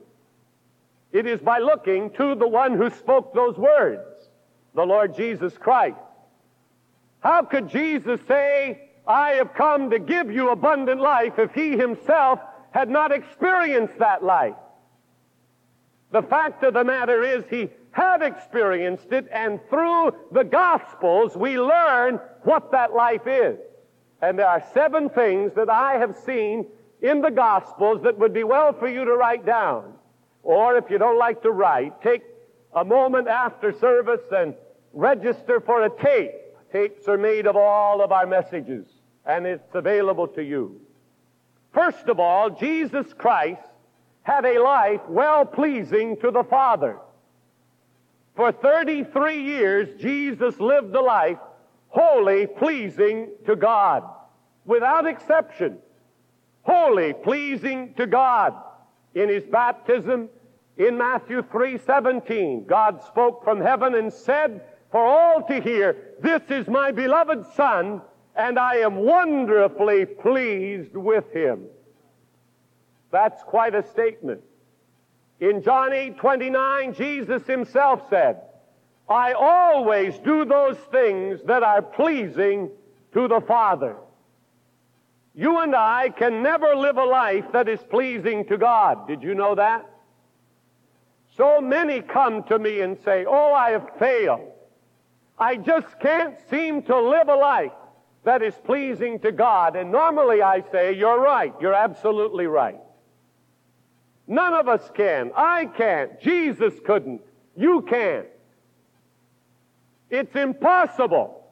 It 1.12 1.27
is 1.27 1.41
by 1.41 1.59
looking 1.59 2.11
to 2.12 2.35
the 2.35 2.49
one 2.49 2.77
who 2.77 2.89
spoke 2.91 3.35
those 3.35 3.59
words, 3.59 4.31
the 4.75 4.85
Lord 4.85 5.15
Jesus 5.15 5.57
Christ. 5.59 5.99
How 7.21 7.43
could 7.43 7.69
Jesus 7.69 8.21
say, 8.27 8.91
I 9.06 9.32
have 9.32 9.54
come 9.54 9.90
to 9.90 9.99
give 9.99 10.30
you 10.30 10.50
abundant 10.50 11.00
life 11.00 11.38
if 11.38 11.52
he 11.54 11.76
himself 11.76 12.40
had 12.71 12.88
not 12.88 13.12
experienced 13.12 13.99
that 13.99 14.23
life? 14.23 14.54
The 16.12 16.23
fact 16.23 16.62
of 16.62 16.75
the 16.75 16.85
matter 16.85 17.23
is 17.23 17.44
he 17.49 17.71
had 17.90 18.23
experienced 18.23 19.12
it, 19.12 19.28
and 19.30 19.61
through 19.68 20.14
the 20.30 20.44
Gospels 20.44 21.37
we 21.37 21.59
learn 21.59 22.21
what 22.42 22.73
that 22.73 22.92
life 22.94 23.26
is. 23.26 23.59
And 24.23 24.38
there 24.38 24.49
are 24.49 24.62
seven 24.73 25.11
things 25.11 25.52
that 25.54 25.68
I 25.68 25.99
have 25.99 26.16
seen 26.25 26.66
in 27.02 27.21
the 27.21 27.30
Gospels 27.30 28.02
that 28.02 28.18
would 28.18 28.32
be 28.32 28.44
well 28.44 28.73
for 28.73 28.88
you 28.88 29.04
to 29.04 29.14
write 29.14 29.44
down. 29.44 29.94
Or 30.42 30.76
if 30.76 30.90
you 30.90 30.99
don't 30.99 31.18
like 31.18 31.42
to 31.42 31.50
write, 31.50 32.00
take 32.02 32.23
a 32.75 32.85
moment 32.85 33.28
after 33.28 33.73
service 33.73 34.23
and 34.30 34.54
register 34.92 35.61
for 35.61 35.85
a 35.85 35.90
tape. 35.90 36.32
Tapes 36.73 37.06
are 37.09 37.18
made 37.18 37.47
of 37.47 37.56
all 37.56 38.02
of 38.02 38.12
our 38.12 38.26
messages, 38.26 38.87
and 39.26 39.47
it's 39.47 39.75
available 39.75 40.29
to 40.29 40.43
you. 40.43 40.81
First 41.73 42.09
of 42.09 42.21
all, 42.21 42.50
Jesus 42.50 43.12
Christ 43.14 43.62
had 44.23 44.45
a 44.45 44.62
life 44.62 45.00
well 45.09 45.45
pleasing 45.45 46.17
to 46.19 46.31
the 46.31 46.45
Father. 46.45 46.99
For 48.37 48.52
33 48.52 49.43
years, 49.43 50.00
Jesus 50.00 50.59
lived 50.59 50.95
a 50.95 51.00
life 51.00 51.38
wholly 51.88 52.47
pleasing 52.47 53.29
to 53.47 53.57
God, 53.57 54.05
without 54.64 55.07
exception. 55.07 55.79
Wholly 56.62 57.12
pleasing 57.12 57.95
to 57.95 58.07
God. 58.07 58.55
In 59.14 59.29
his 59.29 59.45
baptism, 59.45 60.31
in 60.79 60.97
Matthew 60.97 61.43
3:17, 61.43 62.64
God 62.67 63.02
spoke 63.02 63.45
from 63.45 63.61
heaven 63.61 63.95
and 63.95 64.12
said 64.12 64.62
for 64.91 65.05
all 65.05 65.43
to 65.43 65.61
hear, 65.61 65.97
"This 66.21 66.43
is 66.50 66.69
my 66.69 66.93
beloved 66.93 67.45
son, 67.47 68.00
and 68.37 68.59
I 68.59 68.77
am 68.77 68.97
wonderfully 68.97 70.07
pleased 70.07 70.97
with 70.97 71.31
him." 71.33 71.67
That's 73.11 73.43
quite 73.43 73.75
a 73.75 73.83
statement. 73.83 74.43
In 75.41 75.62
John 75.62 75.91
8:29, 75.93 76.95
Jesus 76.95 77.47
himself 77.47 78.09
said, 78.09 78.41
I 79.09 79.33
always 79.33 80.17
do 80.19 80.45
those 80.45 80.79
things 80.91 81.43
that 81.45 81.62
are 81.62 81.83
pleasing 81.83 82.71
to 83.12 83.29
the 83.29 83.41
Father. 83.41 83.97
You 85.35 85.59
and 85.59 85.75
I 85.75 86.11
can 86.11 86.43
never 86.43 86.75
live 86.75 86.97
a 86.97 87.05
life 87.05 87.45
that 87.53 87.69
is 87.69 87.81
pleasing 87.91 88.45
to 88.47 88.57
God. 88.57 89.07
Did 89.07 89.23
you 89.23 89.35
know 89.35 89.55
that? 89.55 89.89
So 91.37 91.61
many 91.61 92.03
come 92.03 92.43
to 92.45 92.59
me 92.59 92.81
and 92.81 92.99
say, 93.05 93.25
Oh, 93.27 93.53
I 93.53 93.71
have 93.71 93.91
failed. 93.99 94.51
I 95.39 95.57
just 95.57 95.99
can't 96.01 96.37
seem 96.51 96.83
to 96.83 97.01
live 97.01 97.29
a 97.29 97.35
life 97.35 97.73
that 98.25 98.43
is 98.43 98.55
pleasing 98.64 99.19
to 99.21 99.33
God. 99.33 99.76
And 99.76 99.91
normally 99.91 100.43
I 100.43 100.62
say, 100.71 100.95
You're 100.95 101.21
right. 101.21 101.55
You're 101.61 101.75
absolutely 101.75 102.47
right. 102.47 102.81
None 104.26 104.55
of 104.55 104.69
us 104.69 104.91
can. 104.95 105.33
I 105.37 105.67
can't. 105.67 106.21
Jesus 106.21 106.75
couldn't. 106.87 107.23
You 107.57 107.83
can't. 107.83 108.26
It's 110.11 110.35
impossible. 110.37 111.45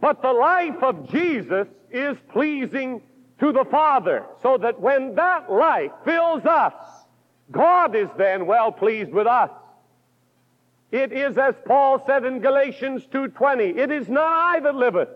But 0.00 0.20
the 0.20 0.32
life 0.32 0.82
of 0.82 1.10
Jesus 1.10 1.66
is 1.90 2.16
pleasing 2.30 3.00
to 3.40 3.52
the 3.52 3.64
Father, 3.64 4.26
so 4.42 4.58
that 4.58 4.80
when 4.80 5.14
that 5.16 5.50
life 5.50 5.90
fills 6.04 6.44
us, 6.44 6.74
God 7.50 7.96
is 7.96 8.08
then 8.16 8.46
well 8.46 8.70
pleased 8.70 9.12
with 9.12 9.26
us. 9.26 9.50
It 10.92 11.12
is 11.12 11.36
as 11.36 11.54
Paul 11.66 12.02
said 12.06 12.24
in 12.24 12.40
Galatians 12.40 13.06
2:20, 13.06 13.76
it 13.76 13.90
is 13.90 14.08
not 14.08 14.56
I 14.56 14.60
that 14.60 14.76
liveth, 14.76 15.08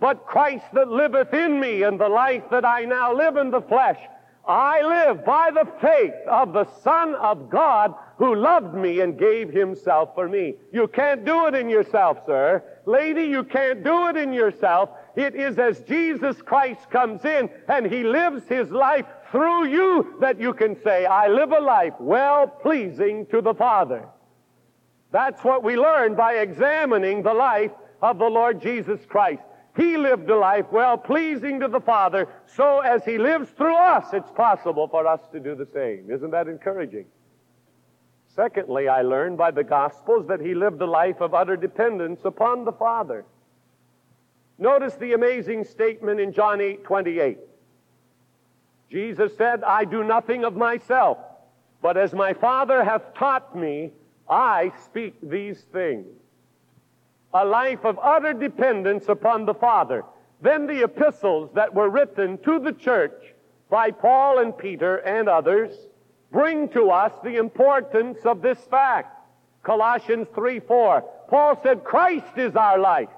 but 0.00 0.26
Christ 0.26 0.64
that 0.74 0.88
liveth 0.88 1.32
in 1.32 1.60
me, 1.60 1.82
and 1.82 1.98
the 1.98 2.08
life 2.08 2.44
that 2.50 2.64
I 2.64 2.84
now 2.84 3.14
live 3.14 3.36
in 3.36 3.50
the 3.50 3.62
flesh, 3.62 3.98
I 4.46 4.82
live 4.82 5.24
by 5.24 5.50
the 5.50 5.66
faith 5.80 6.14
of 6.28 6.52
the 6.52 6.66
Son 6.82 7.14
of 7.14 7.48
God 7.48 7.94
who 8.18 8.34
loved 8.34 8.74
me 8.74 9.00
and 9.00 9.18
gave 9.18 9.48
himself 9.48 10.14
for 10.14 10.28
me. 10.28 10.54
You 10.72 10.86
can't 10.86 11.24
do 11.24 11.46
it 11.46 11.54
in 11.54 11.70
yourself, 11.70 12.18
sir. 12.26 12.62
Lady, 12.84 13.24
you 13.24 13.42
can't 13.44 13.82
do 13.82 14.08
it 14.08 14.16
in 14.16 14.32
yourself. 14.32 14.90
It 15.16 15.34
is 15.34 15.58
as 15.58 15.80
Jesus 15.82 16.42
Christ 16.42 16.90
comes 16.90 17.24
in 17.24 17.48
and 17.68 17.86
he 17.86 18.04
lives 18.04 18.46
his 18.46 18.70
life 18.70 19.06
through 19.30 19.68
you 19.68 20.16
that 20.20 20.38
you 20.38 20.52
can 20.52 20.80
say, 20.82 21.06
I 21.06 21.28
live 21.28 21.52
a 21.52 21.60
life 21.60 21.94
well 21.98 22.46
pleasing 22.46 23.26
to 23.26 23.40
the 23.40 23.54
Father. 23.54 24.06
That's 25.10 25.42
what 25.42 25.62
we 25.62 25.76
learn 25.76 26.16
by 26.16 26.34
examining 26.34 27.22
the 27.22 27.34
life 27.34 27.72
of 28.02 28.18
the 28.18 28.28
Lord 28.28 28.60
Jesus 28.60 29.00
Christ. 29.08 29.42
He 29.76 29.96
lived 29.96 30.30
a 30.30 30.36
life 30.36 30.66
well 30.70 30.96
pleasing 30.96 31.60
to 31.60 31.68
the 31.68 31.80
Father, 31.80 32.28
so 32.46 32.80
as 32.80 33.04
He 33.04 33.18
lives 33.18 33.50
through 33.50 33.76
us, 33.76 34.12
it's 34.12 34.30
possible 34.30 34.86
for 34.86 35.06
us 35.06 35.20
to 35.32 35.40
do 35.40 35.54
the 35.54 35.66
same. 35.66 36.10
Isn't 36.10 36.30
that 36.30 36.48
encouraging? 36.48 37.06
Secondly, 38.34 38.88
I 38.88 39.02
learned 39.02 39.38
by 39.38 39.52
the 39.52 39.62
Gospels 39.62 40.26
that 40.26 40.40
he 40.40 40.54
lived 40.54 40.82
a 40.82 40.86
life 40.86 41.20
of 41.20 41.34
utter 41.34 41.56
dependence 41.56 42.20
upon 42.24 42.64
the 42.64 42.72
Father. 42.72 43.24
Notice 44.58 44.94
the 44.94 45.12
amazing 45.12 45.64
statement 45.64 46.18
in 46.18 46.32
John 46.32 46.60
8 46.60 46.84
28. 46.84 47.38
Jesus 48.90 49.36
said, 49.36 49.62
I 49.62 49.84
do 49.84 50.04
nothing 50.04 50.44
of 50.44 50.56
myself, 50.56 51.18
but 51.80 51.96
as 51.96 52.12
my 52.12 52.32
Father 52.32 52.84
hath 52.84 53.14
taught 53.14 53.56
me, 53.56 53.92
I 54.28 54.72
speak 54.84 55.14
these 55.22 55.62
things. 55.72 56.06
A 57.34 57.44
life 57.44 57.84
of 57.84 57.98
utter 58.00 58.32
dependence 58.32 59.08
upon 59.08 59.44
the 59.44 59.54
Father. 59.54 60.04
Then 60.40 60.66
the 60.66 60.84
epistles 60.84 61.50
that 61.54 61.74
were 61.74 61.90
written 61.90 62.38
to 62.38 62.58
the 62.58 62.72
church 62.72 63.34
by 63.68 63.90
Paul 63.90 64.38
and 64.38 64.56
Peter 64.56 64.98
and 64.98 65.28
others 65.28 65.74
bring 66.30 66.68
to 66.70 66.90
us 66.90 67.12
the 67.24 67.36
importance 67.36 68.18
of 68.24 68.40
this 68.40 68.58
fact. 68.70 69.20
Colossians 69.62 70.28
3 70.34 70.60
4. 70.60 71.04
Paul 71.28 71.58
said, 71.62 71.82
Christ 71.82 72.36
is 72.36 72.54
our 72.54 72.78
life. 72.78 73.08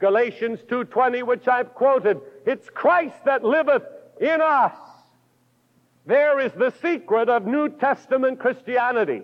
Galatians 0.00 0.60
2.20, 0.68 1.22
which 1.22 1.48
I've 1.48 1.72
quoted, 1.74 2.20
it's 2.44 2.68
Christ 2.68 3.16
that 3.24 3.44
liveth 3.44 3.84
in 4.20 4.40
us. 4.42 4.76
There 6.04 6.40
is 6.40 6.52
the 6.52 6.74
secret 6.82 7.30
of 7.30 7.46
New 7.46 7.70
Testament 7.70 8.38
Christianity. 8.38 9.22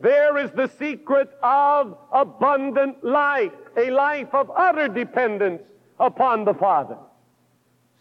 There 0.00 0.38
is 0.38 0.50
the 0.52 0.68
secret 0.78 1.30
of 1.42 1.96
abundant 2.12 3.04
life, 3.04 3.52
a 3.76 3.90
life 3.90 4.34
of 4.34 4.50
utter 4.56 4.88
dependence 4.88 5.62
upon 5.98 6.44
the 6.44 6.54
Father. 6.54 6.96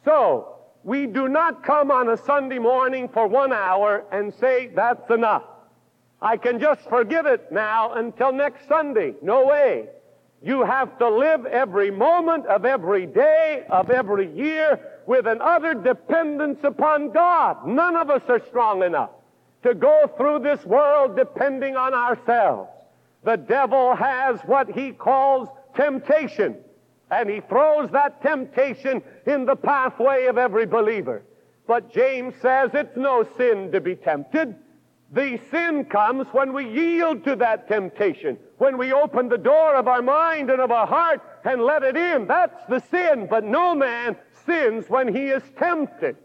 So, 0.03 0.49
we 0.83 1.07
do 1.07 1.29
not 1.29 1.63
come 1.63 1.91
on 1.91 2.09
a 2.09 2.17
Sunday 2.17 2.59
morning 2.59 3.07
for 3.07 3.27
one 3.27 3.53
hour 3.53 4.03
and 4.11 4.33
say, 4.33 4.67
that's 4.75 5.09
enough. 5.09 5.43
I 6.21 6.37
can 6.37 6.59
just 6.59 6.81
forgive 6.89 7.25
it 7.25 7.51
now 7.51 7.93
until 7.93 8.33
next 8.33 8.67
Sunday. 8.67 9.13
No 9.21 9.45
way. 9.45 9.87
You 10.41 10.63
have 10.63 10.97
to 10.99 11.09
live 11.09 11.45
every 11.45 11.89
moment 11.89 12.45
of 12.47 12.65
every 12.65 13.05
day 13.05 13.65
of 13.69 13.89
every 13.89 14.29
year 14.35 14.79
with 15.05 15.25
an 15.25 15.39
utter 15.41 15.73
dependence 15.73 16.59
upon 16.63 17.11
God. 17.11 17.65
None 17.65 17.95
of 17.95 18.09
us 18.09 18.23
are 18.27 18.41
strong 18.47 18.83
enough. 18.83 19.11
To 19.63 19.73
go 19.73 20.11
through 20.17 20.39
this 20.39 20.63
world 20.65 21.15
depending 21.15 21.75
on 21.75 21.93
ourselves. 21.93 22.69
The 23.23 23.37
devil 23.37 23.95
has 23.95 24.41
what 24.41 24.69
he 24.69 24.91
calls 24.91 25.49
temptation, 25.75 26.57
and 27.09 27.29
he 27.29 27.39
throws 27.41 27.89
that 27.91 28.21
temptation 28.21 29.01
in 29.25 29.45
the 29.45 29.55
pathway 29.55 30.25
of 30.25 30.37
every 30.37 30.65
believer. 30.65 31.23
But 31.65 31.93
James 31.93 32.35
says 32.41 32.71
it's 32.73 32.97
no 32.97 33.25
sin 33.37 33.71
to 33.71 33.79
be 33.79 33.95
tempted. 33.95 34.55
The 35.13 35.39
sin 35.51 35.85
comes 35.85 36.27
when 36.31 36.53
we 36.53 36.67
yield 36.67 37.23
to 37.25 37.35
that 37.37 37.67
temptation, 37.67 38.37
when 38.57 38.77
we 38.77 38.91
open 38.91 39.29
the 39.29 39.37
door 39.37 39.75
of 39.75 39.87
our 39.87 40.01
mind 40.01 40.49
and 40.49 40.59
of 40.59 40.71
our 40.71 40.87
heart 40.87 41.21
and 41.45 41.61
let 41.61 41.83
it 41.83 41.95
in. 41.95 42.25
That's 42.27 42.65
the 42.67 42.79
sin. 42.79 43.27
But 43.29 43.43
no 43.43 43.75
man 43.75 44.17
sins 44.45 44.89
when 44.89 45.13
he 45.13 45.27
is 45.27 45.43
tempted. 45.57 46.17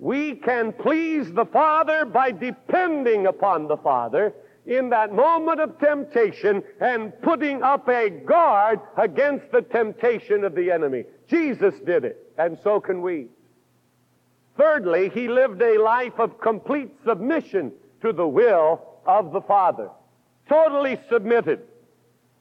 We 0.00 0.34
can 0.34 0.72
please 0.72 1.30
the 1.30 1.44
Father 1.44 2.06
by 2.06 2.30
depending 2.30 3.26
upon 3.26 3.68
the 3.68 3.76
Father 3.76 4.32
in 4.64 4.88
that 4.90 5.12
moment 5.12 5.60
of 5.60 5.78
temptation 5.78 6.62
and 6.80 7.12
putting 7.20 7.62
up 7.62 7.86
a 7.86 8.08
guard 8.08 8.80
against 8.96 9.52
the 9.52 9.60
temptation 9.60 10.42
of 10.44 10.54
the 10.54 10.70
enemy. 10.70 11.04
Jesus 11.28 11.74
did 11.80 12.06
it, 12.06 12.32
and 12.38 12.58
so 12.62 12.80
can 12.80 13.02
we. 13.02 13.26
Thirdly, 14.56 15.10
he 15.10 15.28
lived 15.28 15.60
a 15.60 15.78
life 15.78 16.18
of 16.18 16.40
complete 16.40 16.90
submission 17.04 17.70
to 18.00 18.14
the 18.14 18.26
will 18.26 18.80
of 19.04 19.32
the 19.32 19.42
Father. 19.42 19.90
Totally 20.48 20.98
submitted. 21.10 21.60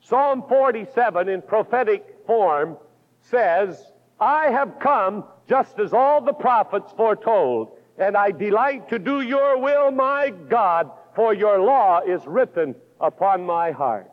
Psalm 0.02 0.46
47 0.48 1.28
in 1.28 1.42
prophetic 1.42 2.06
form 2.26 2.78
says, 3.20 3.84
I 4.18 4.46
have 4.46 4.80
come 4.80 5.26
just 5.50 5.80
as 5.80 5.94
all 5.94 6.22
the 6.22 6.32
prophets 6.32 6.94
foretold, 6.96 7.76
and 7.98 8.16
I 8.16 8.30
delight 8.30 8.88
to 8.90 9.00
do 9.00 9.22
your 9.22 9.60
will, 9.60 9.90
my 9.92 10.30
God, 10.30 10.92
for 11.16 11.34
your 11.34 11.60
law 11.60 12.02
is 12.02 12.22
written 12.28 12.76
upon 13.02 13.44
my 13.44 13.72
heart. 13.72 14.12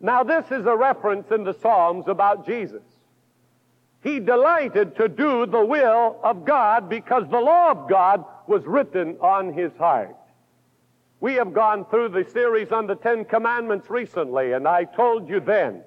Now, 0.00 0.24
this 0.24 0.46
is 0.50 0.64
a 0.66 0.74
reference 0.74 1.30
in 1.30 1.44
the 1.44 1.52
Psalms 1.52 2.08
about 2.08 2.46
Jesus. 2.46 2.82
He 4.02 4.18
delighted 4.18 4.96
to 4.96 5.08
do 5.08 5.46
the 5.46 5.64
will 5.64 6.18
of 6.24 6.44
God 6.44 6.88
because 6.88 7.28
the 7.28 7.38
law 7.38 7.70
of 7.70 7.88
God 7.88 8.24
was 8.48 8.64
written 8.64 9.16
on 9.20 9.52
his 9.52 9.70
heart. 9.76 10.16
We 11.20 11.34
have 11.34 11.52
gone 11.52 11.84
through 11.84 12.08
the 12.08 12.24
series 12.24 12.72
on 12.72 12.88
the 12.88 12.96
Ten 12.96 13.24
Commandments 13.24 13.88
recently, 13.90 14.52
and 14.54 14.66
I 14.66 14.84
told 14.84 15.28
you 15.28 15.38
then 15.38 15.82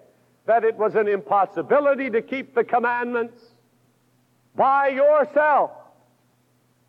that 0.46 0.64
it 0.64 0.76
was 0.78 0.96
an 0.96 1.10
impossibility 1.10 2.10
to 2.12 2.22
keep 2.22 2.56
the 2.56 2.64
commandments 2.64 3.55
by 4.56 4.90
yourself. 4.90 5.72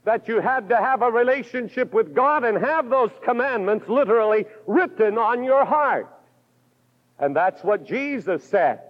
That 0.05 0.29
you 0.29 0.41
had 0.41 0.69
to 0.69 0.77
have 0.77 1.03
a 1.03 1.11
relationship 1.11 1.93
with 1.93 2.15
God 2.15 2.45
and 2.45 2.57
have 2.59 2.89
those 2.89 3.11
commandments 3.25 3.89
literally 3.89 4.47
written 4.67 5.19
on 5.19 5.43
your 5.43 5.65
heart. 5.65 6.09
And 7.19 7.35
that's 7.35 7.65
what 7.65 7.85
Jesus 7.85 8.45
said. 8.45 8.81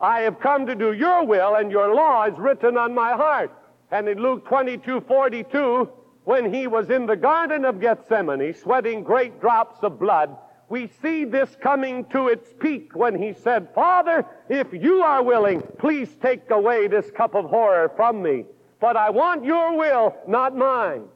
I 0.00 0.20
have 0.20 0.40
come 0.40 0.66
to 0.66 0.74
do 0.74 0.92
your 0.92 1.24
will, 1.24 1.54
and 1.54 1.70
your 1.70 1.94
law 1.94 2.24
is 2.24 2.38
written 2.38 2.76
on 2.76 2.94
my 2.94 3.12
heart. 3.12 3.52
And 3.90 4.08
in 4.08 4.18
Luke 4.18 4.46
22 4.46 5.00
42, 5.00 5.88
when 6.24 6.52
he 6.52 6.66
was 6.66 6.90
in 6.90 7.06
the 7.06 7.16
Garden 7.16 7.64
of 7.64 7.80
Gethsemane, 7.80 8.54
sweating 8.54 9.02
great 9.02 9.40
drops 9.40 9.82
of 9.82 9.98
blood, 9.98 10.36
we 10.70 10.88
see 11.02 11.24
this 11.24 11.54
coming 11.60 12.04
to 12.06 12.28
its 12.28 12.54
peak 12.60 12.94
when 12.94 13.20
he 13.20 13.34
said, 13.34 13.68
Father, 13.74 14.24
if 14.48 14.72
you 14.72 15.02
are 15.02 15.22
willing, 15.22 15.62
please 15.78 16.08
take 16.22 16.48
away 16.48 16.86
this 16.86 17.10
cup 17.10 17.34
of 17.34 17.46
horror 17.46 17.90
from 17.96 18.22
me. 18.22 18.44
But 18.80 18.96
I 18.96 19.10
want 19.10 19.44
your 19.44 19.76
will, 19.76 20.16
not 20.28 20.56
mine. 20.56 21.08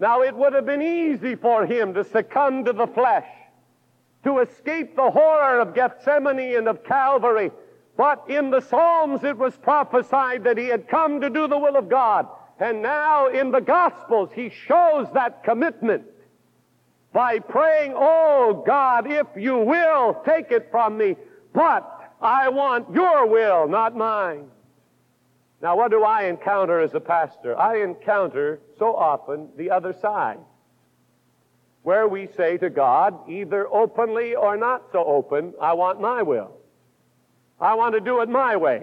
Now, 0.00 0.22
it 0.22 0.34
would 0.34 0.54
have 0.54 0.64
been 0.64 0.80
easy 0.80 1.34
for 1.34 1.66
him 1.66 1.92
to 1.92 2.04
succumb 2.04 2.64
to 2.64 2.72
the 2.72 2.86
flesh 2.86 3.28
to 4.24 4.38
escape 4.38 4.96
the 4.96 5.10
horror 5.10 5.60
of 5.60 5.74
Gethsemane 5.74 6.56
and 6.56 6.68
of 6.68 6.82
Calvary. 6.84 7.50
But 7.98 8.24
in 8.28 8.50
the 8.50 8.60
Psalms 8.60 9.24
it 9.24 9.36
was 9.36 9.56
prophesied 9.56 10.44
that 10.44 10.56
he 10.56 10.66
had 10.66 10.88
come 10.88 11.20
to 11.20 11.28
do 11.28 11.46
the 11.46 11.58
will 11.58 11.76
of 11.76 11.88
God. 11.88 12.28
And 12.58 12.82
now 12.82 13.28
in 13.28 13.50
the 13.50 13.60
Gospels 13.60 14.30
he 14.32 14.50
shows 14.50 15.08
that 15.12 15.44
commitment 15.44 16.04
by 17.12 17.38
praying, 17.38 17.94
Oh 17.96 18.62
God, 18.66 19.10
if 19.10 19.26
you 19.36 19.58
will, 19.58 20.22
take 20.24 20.50
it 20.50 20.68
from 20.70 20.98
me, 20.98 21.16
but 21.52 22.14
I 22.20 22.48
want 22.48 22.92
your 22.94 23.26
will, 23.26 23.68
not 23.68 23.96
mine. 23.96 24.48
Now 25.60 25.76
what 25.76 25.90
do 25.90 26.04
I 26.04 26.24
encounter 26.24 26.80
as 26.80 26.94
a 26.94 27.00
pastor? 27.00 27.58
I 27.58 27.82
encounter 27.82 28.60
so 28.78 28.94
often 28.94 29.48
the 29.56 29.70
other 29.70 29.92
side 29.92 30.38
where 31.82 32.06
we 32.06 32.28
say 32.36 32.58
to 32.58 32.68
God, 32.68 33.28
either 33.30 33.66
openly 33.72 34.34
or 34.34 34.56
not 34.56 34.82
so 34.92 35.02
open, 35.04 35.54
I 35.60 35.72
want 35.72 36.00
my 36.00 36.22
will. 36.22 36.52
I 37.60 37.74
want 37.74 37.94
to 37.94 38.00
do 38.00 38.20
it 38.20 38.28
my 38.28 38.56
way. 38.56 38.82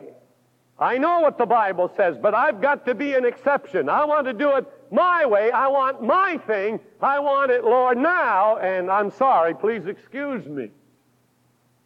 I 0.80 0.98
know 0.98 1.20
what 1.20 1.38
the 1.38 1.46
Bible 1.46 1.92
says, 1.96 2.18
but 2.22 2.34
I've 2.34 2.62
got 2.62 2.86
to 2.88 2.96
be 2.96 3.14
an 3.14 3.24
exception. 3.24 3.90
I 3.90 4.06
want 4.06 4.28
to 4.28 4.34
do 4.34 4.56
it 4.58 4.66
my 4.96 5.26
way. 5.26 5.52
I 5.52 5.68
want 5.68 6.02
my 6.02 6.40
thing. 6.48 6.80
I 7.02 7.20
want 7.20 7.52
it, 7.52 7.64
Lord, 7.64 7.98
now. 7.98 8.58
And 8.58 8.90
I'm 8.90 9.12
sorry, 9.12 9.54
please 9.54 9.86
excuse 9.86 10.46
me. 10.48 10.72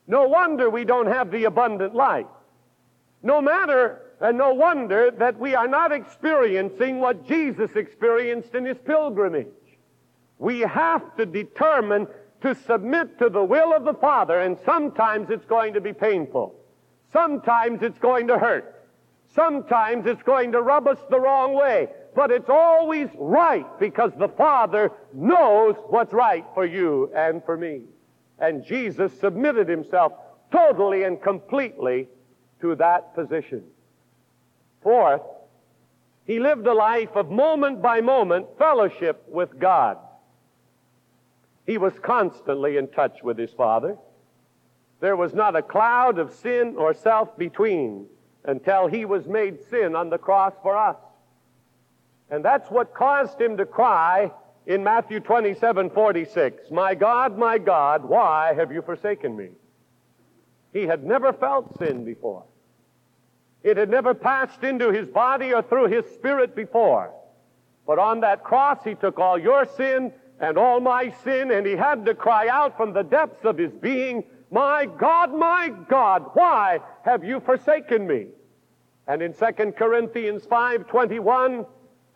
No 0.08 0.28
wonder 0.28 0.70
we 0.70 0.86
don't 0.86 1.08
have 1.08 1.32
the 1.32 1.44
abundant 1.44 1.94
life. 1.94 2.28
No 3.22 3.42
matter 3.42 4.02
and 4.22 4.38
no 4.38 4.54
wonder 4.54 5.12
that 5.12 5.40
we 5.40 5.56
are 5.56 5.68
not 5.68 5.92
experiencing 5.92 7.00
what 7.00 7.26
Jesus 7.28 7.72
experienced 7.76 8.54
in 8.54 8.66
his 8.66 8.78
pilgrimage. 8.78 9.48
We 10.38 10.60
have 10.62 11.16
to 11.18 11.26
determine 11.26 12.08
to 12.42 12.56
submit 12.56 13.18
to 13.20 13.30
the 13.30 13.44
will 13.44 13.74
of 13.74 13.84
the 13.84 13.94
Father, 13.94 14.40
and 14.42 14.58
sometimes 14.66 15.30
it's 15.30 15.46
going 15.46 15.74
to 15.74 15.82
be 15.82 15.94
painful. 15.94 16.56
Sometimes 17.12 17.82
it's 17.82 18.00
going 18.00 18.28
to 18.28 18.38
hurt. 18.38 18.88
Sometimes 19.36 20.06
it's 20.06 20.24
going 20.24 20.54
to 20.54 20.62
rub 20.62 20.88
us 20.88 21.00
the 21.10 21.20
wrong 21.20 21.54
way. 21.54 21.90
But 22.16 22.32
it's 22.32 22.50
always 22.50 23.10
right 23.16 23.68
because 23.80 24.12
the 24.18 24.30
Father 24.30 24.92
knows 25.14 25.76
what's 25.88 26.14
right 26.14 26.46
for 26.54 26.66
you 26.66 27.12
and 27.16 27.44
for 27.44 27.58
me. 27.58 27.84
And 28.40 28.66
Jesus 28.66 29.18
submitted 29.20 29.68
himself 29.68 30.14
totally 30.52 31.04
and 31.04 31.22
completely 31.22 32.08
to 32.62 32.76
that 32.76 33.14
position. 33.16 33.64
Fourth, 34.82 35.22
he 36.26 36.40
lived 36.40 36.66
a 36.68 36.74
life 36.74 37.16
of 37.16 37.30
moment 37.30 37.82
by 37.82 38.02
moment 38.02 38.48
fellowship 38.58 39.24
with 39.28 39.58
God. 39.60 39.98
He 41.66 41.78
was 41.78 41.94
constantly 42.00 42.78
in 42.78 42.88
touch 42.88 43.22
with 43.24 43.38
his 43.38 43.52
Father. 43.52 43.98
There 45.02 45.16
was 45.16 45.34
not 45.34 45.56
a 45.56 45.62
cloud 45.62 46.20
of 46.20 46.34
sin 46.34 46.76
or 46.78 46.94
self 46.94 47.38
between 47.38 48.08
until 48.44 48.88
he 48.88 49.06
was 49.06 49.28
made 49.28 49.64
sin 49.70 49.96
on 49.96 50.10
the 50.10 50.18
cross 50.18 50.54
for 50.62 50.78
us. 50.78 50.98
And 52.30 52.46
that's 52.46 52.70
what 52.70 52.94
caused 52.94 53.40
him 53.42 53.58
to 53.58 53.66
cry 53.66 54.32
in 54.68 54.84
Matthew 54.84 55.20
27 55.20 55.90
46, 55.90 56.70
My 56.72 56.94
God, 56.94 57.38
my 57.38 57.58
God, 57.58 58.06
why 58.06 58.54
have 58.54 58.72
you 58.72 58.82
forsaken 58.82 59.36
me? 59.36 59.50
He 60.74 60.84
had 60.84 61.04
never 61.04 61.34
felt 61.34 61.78
sin 61.80 62.06
before. 62.06 62.44
It 63.64 63.78
had 63.78 63.90
never 63.90 64.14
passed 64.14 64.64
into 64.64 64.92
his 64.92 65.08
body 65.08 65.54
or 65.54 65.64
through 65.64 65.88
his 65.88 66.06
spirit 66.14 66.56
before. 66.56 67.12
But 67.88 67.98
on 67.98 68.20
that 68.22 68.44
cross, 68.44 68.84
he 68.84 68.94
took 68.94 69.20
all 69.20 69.38
your 69.38 69.66
sin 69.66 70.14
and 70.40 70.58
all 70.58 70.80
my 70.80 71.10
sin, 71.24 71.52
and 71.52 71.66
he 71.66 71.76
had 71.76 72.06
to 72.06 72.14
cry 72.14 72.48
out 72.48 72.78
from 72.78 72.94
the 72.94 73.04
depths 73.04 73.44
of 73.44 73.58
his 73.58 73.74
being, 73.74 74.24
My 74.52 74.86
God, 74.86 75.34
my 75.34 75.74
God, 75.90 76.30
why 76.34 76.80
have 77.04 77.24
you 77.24 77.40
forsaken 77.40 78.06
me? 78.08 78.28
And 79.08 79.24
in 79.24 79.34
2 79.34 79.76
Corinthians 79.76 80.46
5:21, 80.46 81.66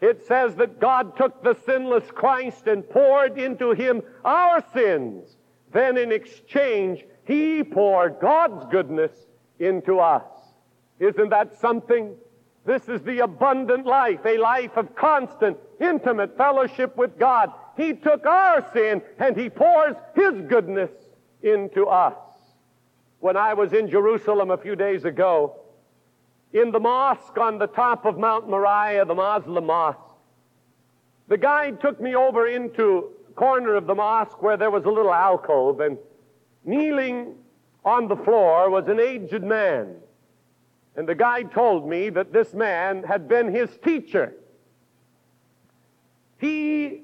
it 0.04 0.28
says 0.28 0.56
that 0.56 0.82
God 0.82 1.16
took 1.16 1.42
the 1.44 1.56
sinless 1.66 2.04
Christ 2.12 2.68
and 2.68 2.88
poured 2.90 3.40
into 3.40 3.72
him 3.72 4.02
our 4.26 4.62
sins. 4.74 5.38
Then 5.72 5.98
in 5.98 6.12
exchange, 6.12 7.06
he 7.26 7.64
poured 7.64 8.20
God's 8.20 8.66
goodness 8.70 9.14
into 9.60 10.02
us. 10.02 10.26
Isn't 11.00 11.30
that 11.30 11.58
something? 11.58 12.16
This 12.66 12.90
is 12.90 13.02
the 13.04 13.20
abundant 13.20 13.86
life, 13.86 14.20
a 14.26 14.38
life 14.38 14.76
of 14.76 14.94
constant, 14.94 15.58
intimate 15.80 16.36
fellowship 16.36 16.98
with 16.98 17.18
God. 17.18 17.54
He 17.78 17.94
took 17.94 18.26
our 18.26 18.70
sin 18.74 19.02
and 19.20 19.38
He 19.38 19.50
pours 19.50 19.96
His 20.16 20.42
goodness 20.50 20.92
into 21.42 21.88
us. 21.88 22.18
When 23.20 23.38
I 23.38 23.54
was 23.54 23.72
in 23.72 23.90
Jerusalem 23.90 24.52
a 24.52 24.58
few 24.58 24.76
days 24.76 25.06
ago, 25.06 25.63
in 26.54 26.72
the 26.72 26.80
mosque 26.80 27.38
on 27.38 27.58
the 27.58 27.68
top 27.68 28.06
of 28.06 28.18
Mount 28.18 28.48
Moriah, 28.48 29.06
the 29.06 29.16
Muslim 29.16 29.66
mosque, 29.66 30.00
the 31.28 31.38
guide 31.38 31.82
took 31.82 32.00
me 32.00 32.16
over 32.16 32.48
into 32.48 33.10
a 33.30 33.34
corner 33.34 33.76
of 33.76 33.88
the 33.88 33.96
mosque 33.96 34.42
where 34.42 34.56
there 34.56 34.70
was 34.70 34.86
a 34.86 34.90
little 34.90 35.14
alcove, 35.14 35.80
and 35.80 35.98
kneeling 36.64 37.36
on 37.84 38.08
the 38.08 38.16
floor 38.16 38.70
was 38.70 38.88
an 38.88 39.00
aged 39.00 39.44
man. 39.44 39.96
And 40.96 41.08
the 41.08 41.16
guide 41.16 41.52
told 41.52 41.90
me 41.90 42.10
that 42.10 42.32
this 42.32 42.54
man 42.54 43.04
had 43.04 43.28
been 43.28 43.54
his 43.54 43.76
teacher. 43.84 44.34
he 46.40 47.02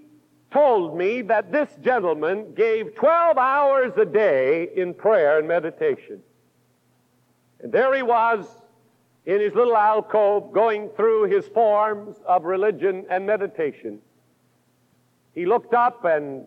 told 0.52 0.98
me 0.98 1.22
that 1.22 1.52
this 1.52 1.70
gentleman 1.82 2.54
gave 2.56 2.96
12 2.96 3.38
hours 3.38 3.94
a 3.98 4.06
day 4.06 4.68
in 4.76 4.94
prayer 4.96 5.38
and 5.38 5.48
meditation. 5.48 6.20
And 7.62 7.72
there 7.72 7.94
he 7.94 8.02
was 8.02 8.48
in 9.30 9.40
his 9.40 9.54
little 9.54 9.78
alcove 9.78 10.52
going 10.52 10.90
through 10.96 11.26
his 11.26 11.48
forms 11.50 12.16
of 12.28 12.46
religion 12.46 13.06
and 13.12 13.28
meditation. 13.28 14.00
He 15.36 15.46
looked 15.46 15.76
up 15.76 16.04
and 16.04 16.46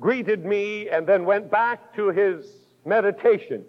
greeted 0.00 0.42
me 0.42 0.88
and 0.88 1.06
then 1.06 1.26
went 1.26 1.50
back 1.50 1.94
to 1.96 2.08
his 2.08 2.46
meditation. 2.86 3.66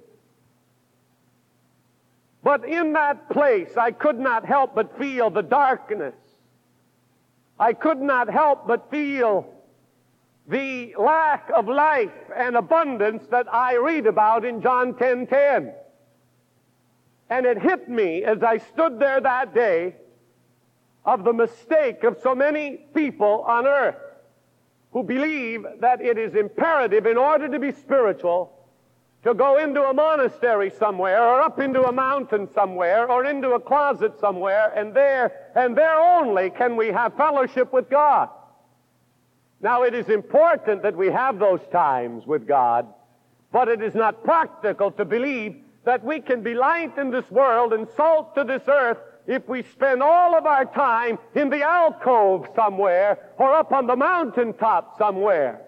But 2.41 2.63
in 2.63 2.93
that 2.93 3.29
place, 3.29 3.75
I 3.75 3.91
could 3.91 4.17
not 4.17 4.45
help 4.45 4.73
but 4.73 4.97
feel 4.97 5.29
the 5.29 5.43
darkness. 5.43 6.15
I 7.59 7.73
could 7.73 7.99
not 7.99 8.29
help 8.29 8.65
but 8.65 8.89
feel 8.89 9.53
the 10.47 10.95
lack 10.97 11.49
of 11.53 11.67
life 11.67 12.15
and 12.33 12.55
abundance 12.55 13.27
that 13.29 13.53
I 13.53 13.75
read 13.75 14.07
about 14.07 14.45
in 14.45 14.61
John 14.61 14.93
10:10. 14.93 15.27
10, 15.27 15.27
10. 15.27 15.73
And 17.29 17.45
it 17.45 17.61
hit 17.61 17.89
me 17.89 18.23
as 18.23 18.41
I 18.43 18.57
stood 18.57 18.99
there 18.99 19.19
that 19.19 19.53
day 19.53 19.95
of 21.05 21.23
the 21.23 21.33
mistake 21.33 22.03
of 22.03 22.17
so 22.21 22.35
many 22.35 22.85
people 22.93 23.43
on 23.47 23.65
earth 23.67 23.95
who 24.91 25.03
believe 25.03 25.65
that 25.79 26.01
it 26.01 26.17
is 26.17 26.35
imperative 26.35 27.05
in 27.05 27.17
order 27.17 27.47
to 27.47 27.59
be 27.59 27.71
spiritual 27.71 28.53
to 29.23 29.33
go 29.33 29.57
into 29.57 29.83
a 29.83 29.93
monastery 29.93 30.69
somewhere 30.69 31.21
or 31.21 31.41
up 31.41 31.59
into 31.59 31.83
a 31.83 31.91
mountain 31.91 32.47
somewhere 32.53 33.09
or 33.09 33.25
into 33.25 33.51
a 33.51 33.59
closet 33.59 34.17
somewhere 34.19 34.71
and 34.75 34.93
there 34.93 35.51
and 35.55 35.77
there 35.77 35.99
only 35.99 36.49
can 36.49 36.75
we 36.75 36.87
have 36.87 37.13
fellowship 37.15 37.73
with 37.73 37.89
God. 37.89 38.29
Now 39.59 39.83
it 39.83 39.93
is 39.93 40.07
important 40.09 40.83
that 40.83 40.95
we 40.95 41.07
have 41.07 41.39
those 41.39 41.65
times 41.71 42.25
with 42.25 42.47
God, 42.47 42.87
but 43.51 43.67
it 43.67 43.81
is 43.81 43.95
not 43.95 44.23
practical 44.23 44.91
to 44.91 45.03
believe 45.03 45.57
that 45.87 46.03
we 46.03 46.19
can 46.19 46.43
be 46.43 46.53
light 46.53 46.97
in 46.97 47.09
this 47.11 47.31
world 47.31 47.71
and 47.71 47.87
salt 47.95 48.35
to 48.35 48.43
this 48.43 48.63
earth 48.67 48.97
if 49.25 49.47
we 49.47 49.63
spend 49.63 50.03
all 50.03 50.35
of 50.35 50.45
our 50.45 50.65
time 50.65 51.17
in 51.33 51.49
the 51.49 51.61
alcove 51.61 52.45
somewhere 52.53 53.31
or 53.37 53.53
up 53.53 53.71
on 53.71 53.87
the 53.87 53.95
mountaintop 53.95 54.97
somewhere. 54.97 55.61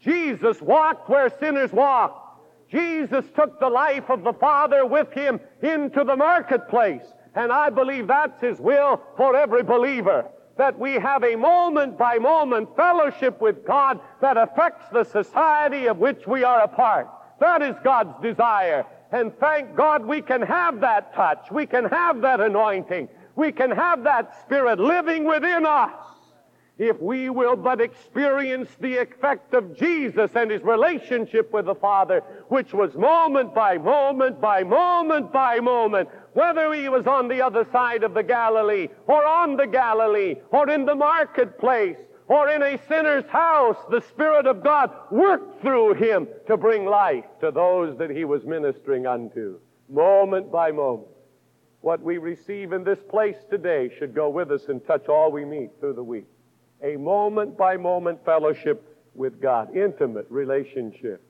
Jesus 0.00 0.62
walked 0.62 1.10
where 1.10 1.28
sinners 1.38 1.70
walk. 1.70 2.40
Jesus 2.70 3.26
took 3.36 3.60
the 3.60 3.68
life 3.68 4.08
of 4.08 4.24
the 4.24 4.32
Father 4.32 4.86
with 4.86 5.12
him 5.12 5.38
into 5.60 6.02
the 6.02 6.16
marketplace. 6.16 7.04
And 7.34 7.52
I 7.52 7.68
believe 7.68 8.06
that's 8.06 8.40
his 8.40 8.58
will 8.58 9.02
for 9.18 9.36
every 9.36 9.64
believer. 9.64 10.30
That 10.56 10.78
we 10.78 10.94
have 10.94 11.24
a 11.24 11.36
moment 11.36 11.98
by 11.98 12.16
moment 12.16 12.74
fellowship 12.74 13.38
with 13.38 13.66
God 13.66 14.00
that 14.22 14.38
affects 14.38 14.86
the 14.90 15.04
society 15.04 15.88
of 15.88 15.98
which 15.98 16.26
we 16.26 16.42
are 16.42 16.60
a 16.60 16.68
part. 16.68 17.06
That 17.38 17.60
is 17.60 17.76
God's 17.84 18.14
desire. 18.22 18.86
And 19.10 19.36
thank 19.38 19.74
God 19.74 20.04
we 20.04 20.20
can 20.20 20.42
have 20.42 20.80
that 20.80 21.14
touch. 21.14 21.50
We 21.50 21.66
can 21.66 21.86
have 21.86 22.20
that 22.20 22.40
anointing. 22.40 23.08
We 23.36 23.52
can 23.52 23.70
have 23.70 24.04
that 24.04 24.40
Spirit 24.42 24.78
living 24.78 25.24
within 25.24 25.64
us 25.64 25.92
if 26.78 27.00
we 27.00 27.28
will 27.28 27.56
but 27.56 27.80
experience 27.80 28.70
the 28.80 28.98
effect 28.98 29.52
of 29.52 29.76
Jesus 29.76 30.30
and 30.36 30.50
his 30.50 30.62
relationship 30.62 31.52
with 31.52 31.66
the 31.66 31.74
Father, 31.74 32.20
which 32.48 32.72
was 32.72 32.94
moment 32.94 33.52
by 33.52 33.76
moment 33.76 34.40
by 34.40 34.62
moment 34.62 35.32
by 35.32 35.58
moment, 35.58 36.08
whether 36.34 36.72
he 36.72 36.88
was 36.88 37.06
on 37.06 37.26
the 37.26 37.42
other 37.42 37.66
side 37.72 38.04
of 38.04 38.14
the 38.14 38.22
Galilee, 38.22 38.88
or 39.08 39.26
on 39.26 39.56
the 39.56 39.66
Galilee, 39.66 40.36
or 40.52 40.70
in 40.70 40.84
the 40.84 40.94
marketplace, 40.94 41.98
or 42.28 42.50
in 42.50 42.62
a 42.62 42.78
sinner's 42.86 43.26
house, 43.26 43.78
the 43.90 44.02
Spirit 44.02 44.46
of 44.46 44.62
God 44.62 44.90
worked 45.10 45.62
through 45.62 45.94
him 45.94 46.28
to 46.46 46.58
bring 46.58 46.84
life 46.84 47.24
to 47.40 47.50
those 47.50 47.96
that 47.96 48.10
he 48.10 48.24
was 48.26 48.44
ministering 48.44 49.06
unto, 49.06 49.58
moment 49.88 50.52
by 50.52 50.70
moment. 50.70 51.08
What 51.80 52.02
we 52.02 52.18
receive 52.18 52.72
in 52.72 52.84
this 52.84 52.98
place 53.08 53.38
today 53.48 53.90
should 53.98 54.14
go 54.14 54.28
with 54.28 54.52
us 54.52 54.68
and 54.68 54.84
touch 54.86 55.08
all 55.08 55.32
we 55.32 55.46
meet 55.46 55.70
through 55.80 55.94
the 55.94 56.04
week. 56.04 56.26
A 56.82 56.96
moment 56.96 57.56
by 57.56 57.78
moment 57.78 58.22
fellowship 58.26 58.84
with 59.14 59.40
God, 59.40 59.74
intimate 59.74 60.26
relationship. 60.28 61.22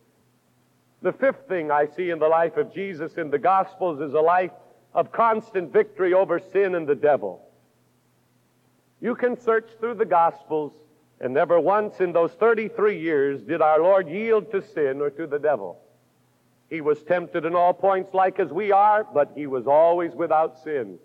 The 1.03 1.13
fifth 1.13 1.47
thing 1.49 1.71
I 1.71 1.87
see 1.87 2.11
in 2.11 2.19
the 2.19 2.27
life 2.27 2.57
of 2.57 2.75
Jesus 2.75 3.15
in 3.15 3.31
the 3.31 3.39
Gospels 3.39 4.01
is 4.01 4.15
a 4.15 4.21
life 4.21 4.51
of 4.95 5.13
constant 5.13 5.73
victory 5.73 6.13
over 6.13 6.41
sin 6.41 6.75
and 6.75 6.89
the 6.89 6.97
devil. 6.97 7.41
You 9.01 9.15
can 9.15 9.39
search 9.39 9.69
through 9.79 9.95
the 9.95 10.05
Gospels 10.05 10.73
and 11.21 11.35
never 11.35 11.61
once 11.61 12.01
in 12.01 12.13
those 12.13 12.33
33 12.33 13.01
years 13.01 13.43
did 13.43 13.61
our 13.61 13.81
Lord 13.81 14.09
yield 14.09 14.51
to 14.53 14.63
sin 14.63 15.01
or 15.01 15.11
to 15.11 15.27
the 15.27 15.39
devil. 15.39 15.81
He 16.71 16.81
was 16.81 17.03
tempted 17.03 17.45
in 17.45 17.55
all 17.55 17.73
points 17.73 18.15
like 18.15 18.39
as 18.39 18.51
we 18.51 18.73
are, 18.73 19.05
but 19.05 19.33
he 19.35 19.47
was 19.47 19.67
always 19.67 20.13
without 20.15 20.63
sin. 20.63 20.99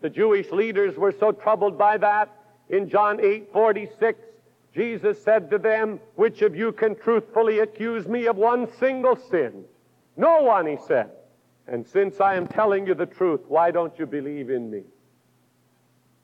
The 0.00 0.10
Jewish 0.10 0.50
leaders 0.50 0.96
were 0.96 1.12
so 1.12 1.32
troubled 1.32 1.76
by 1.76 1.98
that. 1.98 2.30
In 2.70 2.88
John 2.88 3.20
8 3.20 3.52
46, 3.52 4.18
Jesus 4.74 5.22
said 5.22 5.50
to 5.50 5.58
them, 5.58 6.00
Which 6.14 6.42
of 6.42 6.56
you 6.56 6.72
can 6.72 6.94
truthfully 6.96 7.58
accuse 7.58 8.06
me 8.06 8.26
of 8.26 8.36
one 8.36 8.68
single 8.78 9.16
sin? 9.16 9.64
No 10.16 10.42
one, 10.42 10.66
he 10.66 10.78
said. 10.86 11.10
And 11.66 11.86
since 11.86 12.20
I 12.20 12.34
am 12.34 12.46
telling 12.46 12.86
you 12.86 12.94
the 12.94 13.06
truth, 13.06 13.42
why 13.48 13.70
don't 13.70 13.96
you 13.98 14.06
believe 14.06 14.50
in 14.50 14.70
me? 14.70 14.82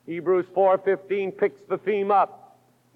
Hebrews 0.06 0.46
4:15 0.54 1.36
picks 1.36 1.60
the 1.62 1.78
theme 1.78 2.10
up. 2.10 2.45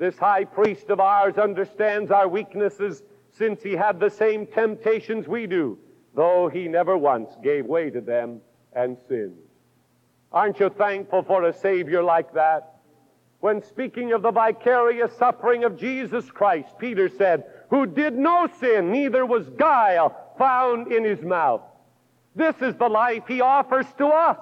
This 0.01 0.17
high 0.17 0.47
priest 0.47 0.89
of 0.89 0.99
ours 0.99 1.37
understands 1.37 2.11
our 2.11 2.27
weaknesses 2.27 3.03
since 3.33 3.63
he 3.63 3.73
had 3.73 4.01
the 4.01 4.09
same 4.09 4.47
temptations 4.47 5.29
we 5.29 5.47
do, 5.47 5.79
though 6.15 6.49
he 6.49 6.69
never 6.69 6.97
once 6.97 7.37
gave 7.45 7.67
way 7.67 7.91
to 7.91 8.01
them 8.01 8.41
and 8.73 8.97
sinned. 9.09 9.37
Aren't 10.33 10.59
you 10.59 10.71
thankful 10.71 11.23
for 11.23 11.45
a 11.45 11.53
Savior 11.53 12.03
like 12.03 12.33
that? 12.33 12.77
When 13.41 13.63
speaking 13.63 14.13
of 14.13 14.23
the 14.23 14.31
vicarious 14.31 15.13
suffering 15.19 15.65
of 15.65 15.77
Jesus 15.77 16.31
Christ, 16.31 16.79
Peter 16.79 17.11
said, 17.11 17.45
who 17.69 17.85
did 17.85 18.15
no 18.15 18.49
sin, 18.59 18.91
neither 18.91 19.27
was 19.27 19.51
guile 19.51 20.17
found 20.39 20.91
in 20.91 21.05
his 21.05 21.21
mouth. 21.21 21.61
This 22.35 22.57
is 22.63 22.75
the 22.77 22.89
life 22.89 23.25
he 23.29 23.43
offers 23.43 23.87
to 23.99 24.07
us, 24.07 24.41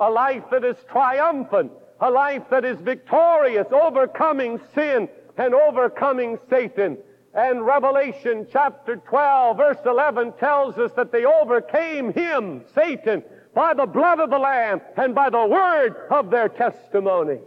a 0.00 0.10
life 0.10 0.44
that 0.50 0.64
is 0.64 0.76
triumphant, 0.90 1.70
a 2.00 2.10
life 2.10 2.44
that 2.50 2.64
is 2.64 2.80
victorious, 2.80 3.66
overcoming 3.70 4.60
sin 4.74 5.08
and 5.36 5.54
overcoming 5.54 6.38
Satan. 6.48 6.96
And 7.34 7.64
Revelation 7.64 8.46
chapter 8.50 8.96
12 8.96 9.56
verse 9.56 9.78
11 9.84 10.32
tells 10.32 10.76
us 10.78 10.92
that 10.96 11.12
they 11.12 11.24
overcame 11.24 12.12
him, 12.12 12.64
Satan, 12.74 13.22
by 13.54 13.74
the 13.74 13.86
blood 13.86 14.20
of 14.20 14.30
the 14.30 14.38
Lamb 14.38 14.80
and 14.96 15.14
by 15.14 15.30
the 15.30 15.46
word 15.46 15.94
of 16.10 16.30
their 16.30 16.48
testimony. 16.48 17.38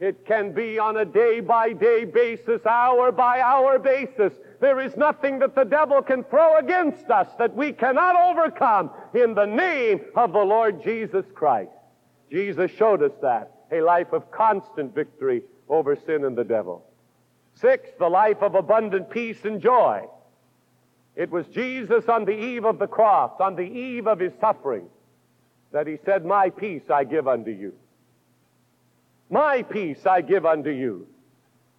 It 0.00 0.24
can 0.24 0.52
be 0.52 0.78
on 0.78 0.96
a 0.96 1.04
day 1.04 1.40
by 1.40 1.74
day 1.74 2.06
basis, 2.06 2.64
hour 2.64 3.12
by 3.12 3.40
hour 3.40 3.78
basis. 3.78 4.32
There 4.58 4.80
is 4.80 4.96
nothing 4.96 5.38
that 5.40 5.54
the 5.54 5.64
devil 5.64 6.00
can 6.00 6.24
throw 6.24 6.56
against 6.56 7.10
us 7.10 7.28
that 7.38 7.54
we 7.54 7.72
cannot 7.72 8.16
overcome 8.16 8.90
in 9.14 9.34
the 9.34 9.44
name 9.44 10.00
of 10.16 10.32
the 10.32 10.38
Lord 10.38 10.82
Jesus 10.82 11.26
Christ. 11.34 11.70
Jesus 12.30 12.70
showed 12.70 13.02
us 13.02 13.12
that 13.20 13.59
a 13.72 13.80
life 13.80 14.12
of 14.12 14.30
constant 14.30 14.94
victory 14.94 15.42
over 15.68 15.96
sin 15.96 16.24
and 16.24 16.36
the 16.36 16.44
devil. 16.44 16.84
Six, 17.54 17.90
the 17.98 18.08
life 18.08 18.42
of 18.42 18.54
abundant 18.54 19.10
peace 19.10 19.44
and 19.44 19.60
joy. 19.60 20.06
It 21.16 21.30
was 21.30 21.46
Jesus 21.48 22.08
on 22.08 22.24
the 22.24 22.32
eve 22.32 22.64
of 22.64 22.78
the 22.78 22.86
cross, 22.86 23.32
on 23.40 23.56
the 23.56 23.62
eve 23.62 24.06
of 24.06 24.18
his 24.18 24.32
suffering, 24.40 24.88
that 25.72 25.86
he 25.86 25.98
said, 26.04 26.24
My 26.24 26.50
peace 26.50 26.88
I 26.88 27.04
give 27.04 27.28
unto 27.28 27.50
you. 27.50 27.74
My 29.28 29.62
peace 29.62 30.06
I 30.06 30.22
give 30.22 30.46
unto 30.46 30.70
you. 30.70 31.06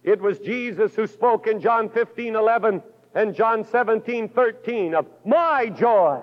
It 0.04 0.20
was 0.20 0.38
Jesus 0.38 0.94
who 0.94 1.06
spoke 1.06 1.46
in 1.46 1.60
John 1.60 1.88
15, 1.90 2.34
11 2.34 2.82
and 3.14 3.34
John 3.34 3.64
17, 3.64 4.28
13 4.30 4.94
of 4.94 5.06
my 5.24 5.66
joy 5.68 6.22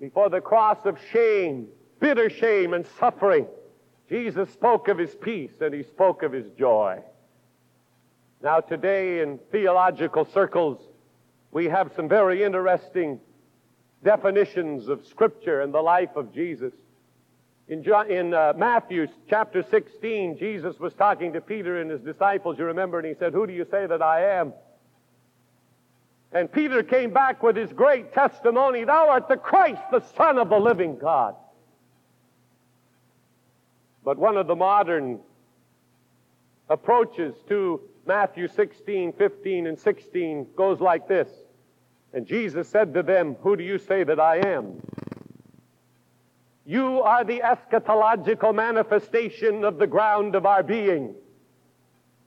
before 0.00 0.30
the 0.30 0.40
cross 0.40 0.78
of 0.84 0.98
shame, 1.12 1.68
bitter 1.98 2.30
shame 2.30 2.74
and 2.74 2.86
suffering. 2.98 3.46
Jesus 4.10 4.50
spoke 4.50 4.88
of 4.88 4.98
his 4.98 5.14
peace 5.14 5.52
and 5.60 5.72
he 5.72 5.84
spoke 5.84 6.24
of 6.24 6.32
his 6.32 6.50
joy. 6.58 7.00
Now, 8.42 8.58
today 8.58 9.20
in 9.20 9.38
theological 9.52 10.24
circles, 10.24 10.78
we 11.52 11.66
have 11.66 11.92
some 11.94 12.08
very 12.08 12.42
interesting 12.42 13.20
definitions 14.02 14.88
of 14.88 15.06
Scripture 15.06 15.60
and 15.60 15.72
the 15.72 15.80
life 15.80 16.16
of 16.16 16.34
Jesus. 16.34 16.72
In, 17.68 17.84
John, 17.84 18.10
in 18.10 18.34
uh, 18.34 18.52
Matthew 18.56 19.06
chapter 19.28 19.62
16, 19.70 20.38
Jesus 20.38 20.80
was 20.80 20.92
talking 20.94 21.32
to 21.34 21.40
Peter 21.40 21.80
and 21.80 21.88
his 21.88 22.00
disciples, 22.00 22.58
you 22.58 22.64
remember, 22.64 22.98
and 22.98 23.06
he 23.06 23.14
said, 23.14 23.32
Who 23.32 23.46
do 23.46 23.52
you 23.52 23.64
say 23.70 23.86
that 23.86 24.02
I 24.02 24.38
am? 24.40 24.52
And 26.32 26.50
Peter 26.50 26.82
came 26.82 27.12
back 27.12 27.44
with 27.44 27.54
his 27.54 27.72
great 27.72 28.12
testimony, 28.12 28.82
Thou 28.82 29.08
art 29.10 29.28
the 29.28 29.36
Christ, 29.36 29.82
the 29.92 30.02
Son 30.16 30.36
of 30.38 30.48
the 30.48 30.58
living 30.58 30.98
God. 30.98 31.36
But 34.04 34.18
one 34.18 34.36
of 34.36 34.46
the 34.46 34.56
modern 34.56 35.20
approaches 36.68 37.34
to 37.48 37.80
Matthew 38.06 38.48
16, 38.48 39.12
15, 39.12 39.66
and 39.66 39.78
16 39.78 40.46
goes 40.56 40.80
like 40.80 41.06
this. 41.06 41.28
And 42.12 42.26
Jesus 42.26 42.68
said 42.68 42.94
to 42.94 43.02
them, 43.02 43.36
Who 43.42 43.56
do 43.56 43.62
you 43.62 43.78
say 43.78 44.04
that 44.04 44.18
I 44.18 44.38
am? 44.38 44.82
You 46.64 47.02
are 47.02 47.24
the 47.24 47.40
eschatological 47.40 48.54
manifestation 48.54 49.64
of 49.64 49.78
the 49.78 49.86
ground 49.86 50.34
of 50.34 50.46
our 50.46 50.62
being. 50.62 51.14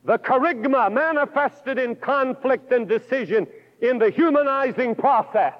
The 0.06 0.18
kerygma 0.20 0.92
manifested 0.92 1.80
in 1.80 1.96
conflict 1.96 2.72
and 2.72 2.88
decision 2.88 3.48
in 3.82 4.00
the 4.00 4.10
humanizing 4.10 4.96
process. 4.96 5.54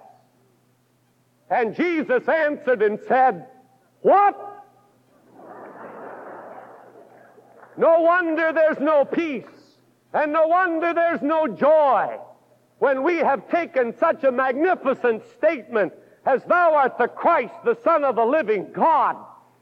And 1.50 1.76
Jesus 1.76 2.28
answered 2.28 2.82
and 2.82 3.00
said, 3.08 3.48
What? 4.02 4.53
No 7.78 8.02
wonder 8.02 8.52
there's 8.54 8.80
no 8.80 9.06
peace, 9.06 9.46
and 10.14 10.32
no 10.32 10.48
wonder 10.48 10.94
there's 10.94 11.22
no 11.22 11.48
joy 11.48 12.18
when 12.80 13.04
we 13.04 13.18
have 13.18 13.50
taken 13.50 13.98
such 13.98 14.24
a 14.24 14.32
magnificent 14.32 15.24
statement 15.38 15.94
as 16.26 16.44
Thou 16.44 16.76
art 16.76 16.98
the 16.98 17.08
Christ, 17.08 17.54
the 17.66 17.78
Son 17.84 18.04
of 18.04 18.16
the 18.16 18.26
living 18.26 18.72
God, 18.74 19.16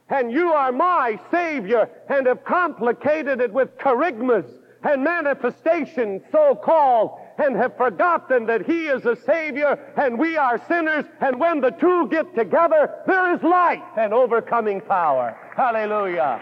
and 0.10 0.32
you 0.32 0.52
are 0.52 0.72
my 0.72 1.20
Savior, 1.32 1.90
and 2.10 2.28
have 2.28 2.44
complicated 2.44 3.40
it 3.40 3.54
with 3.54 3.78
kerygmas 3.78 4.46
and 4.84 5.04
manifestations 5.04 6.24
so 6.32 6.56
called, 6.56 7.20
and 7.38 7.56
have 7.56 7.78
forgotten 7.78 8.46
that 8.48 8.66
He 8.66 8.88
is 8.88 9.06
a 9.06 9.16
Savior 9.16 9.80
and 9.96 10.18
we 10.18 10.38
are 10.38 10.62
sinners, 10.68 11.06
and 11.22 11.40
when 11.40 11.62
the 11.62 11.72
two 11.72 12.08
get 12.10 12.36
together, 12.36 12.92
there 13.08 13.34
is 13.36 13.42
light 13.44 13.84
and 13.98 14.14
overcoming 14.14 14.82
power. 14.82 15.38
Hallelujah. 15.56 16.42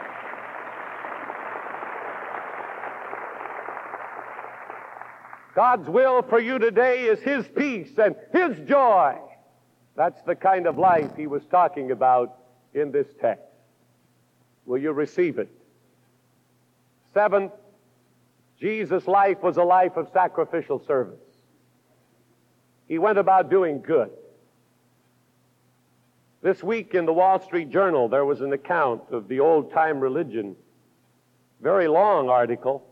God's 5.59 5.89
will 5.89 6.21
for 6.21 6.39
you 6.39 6.57
today 6.57 7.03
is 7.03 7.19
His 7.19 7.45
peace 7.49 7.89
and 7.97 8.15
His 8.31 8.65
joy. 8.65 9.17
That's 9.97 10.21
the 10.21 10.33
kind 10.33 10.65
of 10.67 10.77
life 10.77 11.17
He 11.17 11.27
was 11.27 11.43
talking 11.51 11.91
about 11.91 12.37
in 12.73 12.93
this 12.93 13.07
text. 13.19 13.43
Will 14.65 14.77
you 14.77 14.93
receive 14.93 15.37
it? 15.37 15.49
Seventh, 17.13 17.51
Jesus' 18.57 19.05
life 19.05 19.43
was 19.43 19.57
a 19.57 19.63
life 19.63 19.97
of 19.97 20.07
sacrificial 20.13 20.81
service. 20.87 21.19
He 22.87 22.97
went 22.97 23.17
about 23.17 23.49
doing 23.49 23.81
good. 23.81 24.11
This 26.41 26.63
week 26.63 26.95
in 26.95 27.05
the 27.05 27.11
Wall 27.11 27.41
Street 27.41 27.69
Journal, 27.69 28.07
there 28.07 28.23
was 28.23 28.39
an 28.39 28.53
account 28.53 29.01
of 29.11 29.27
the 29.27 29.41
old 29.41 29.73
time 29.73 29.99
religion. 29.99 30.55
Very 31.61 31.89
long 31.89 32.29
article. 32.29 32.88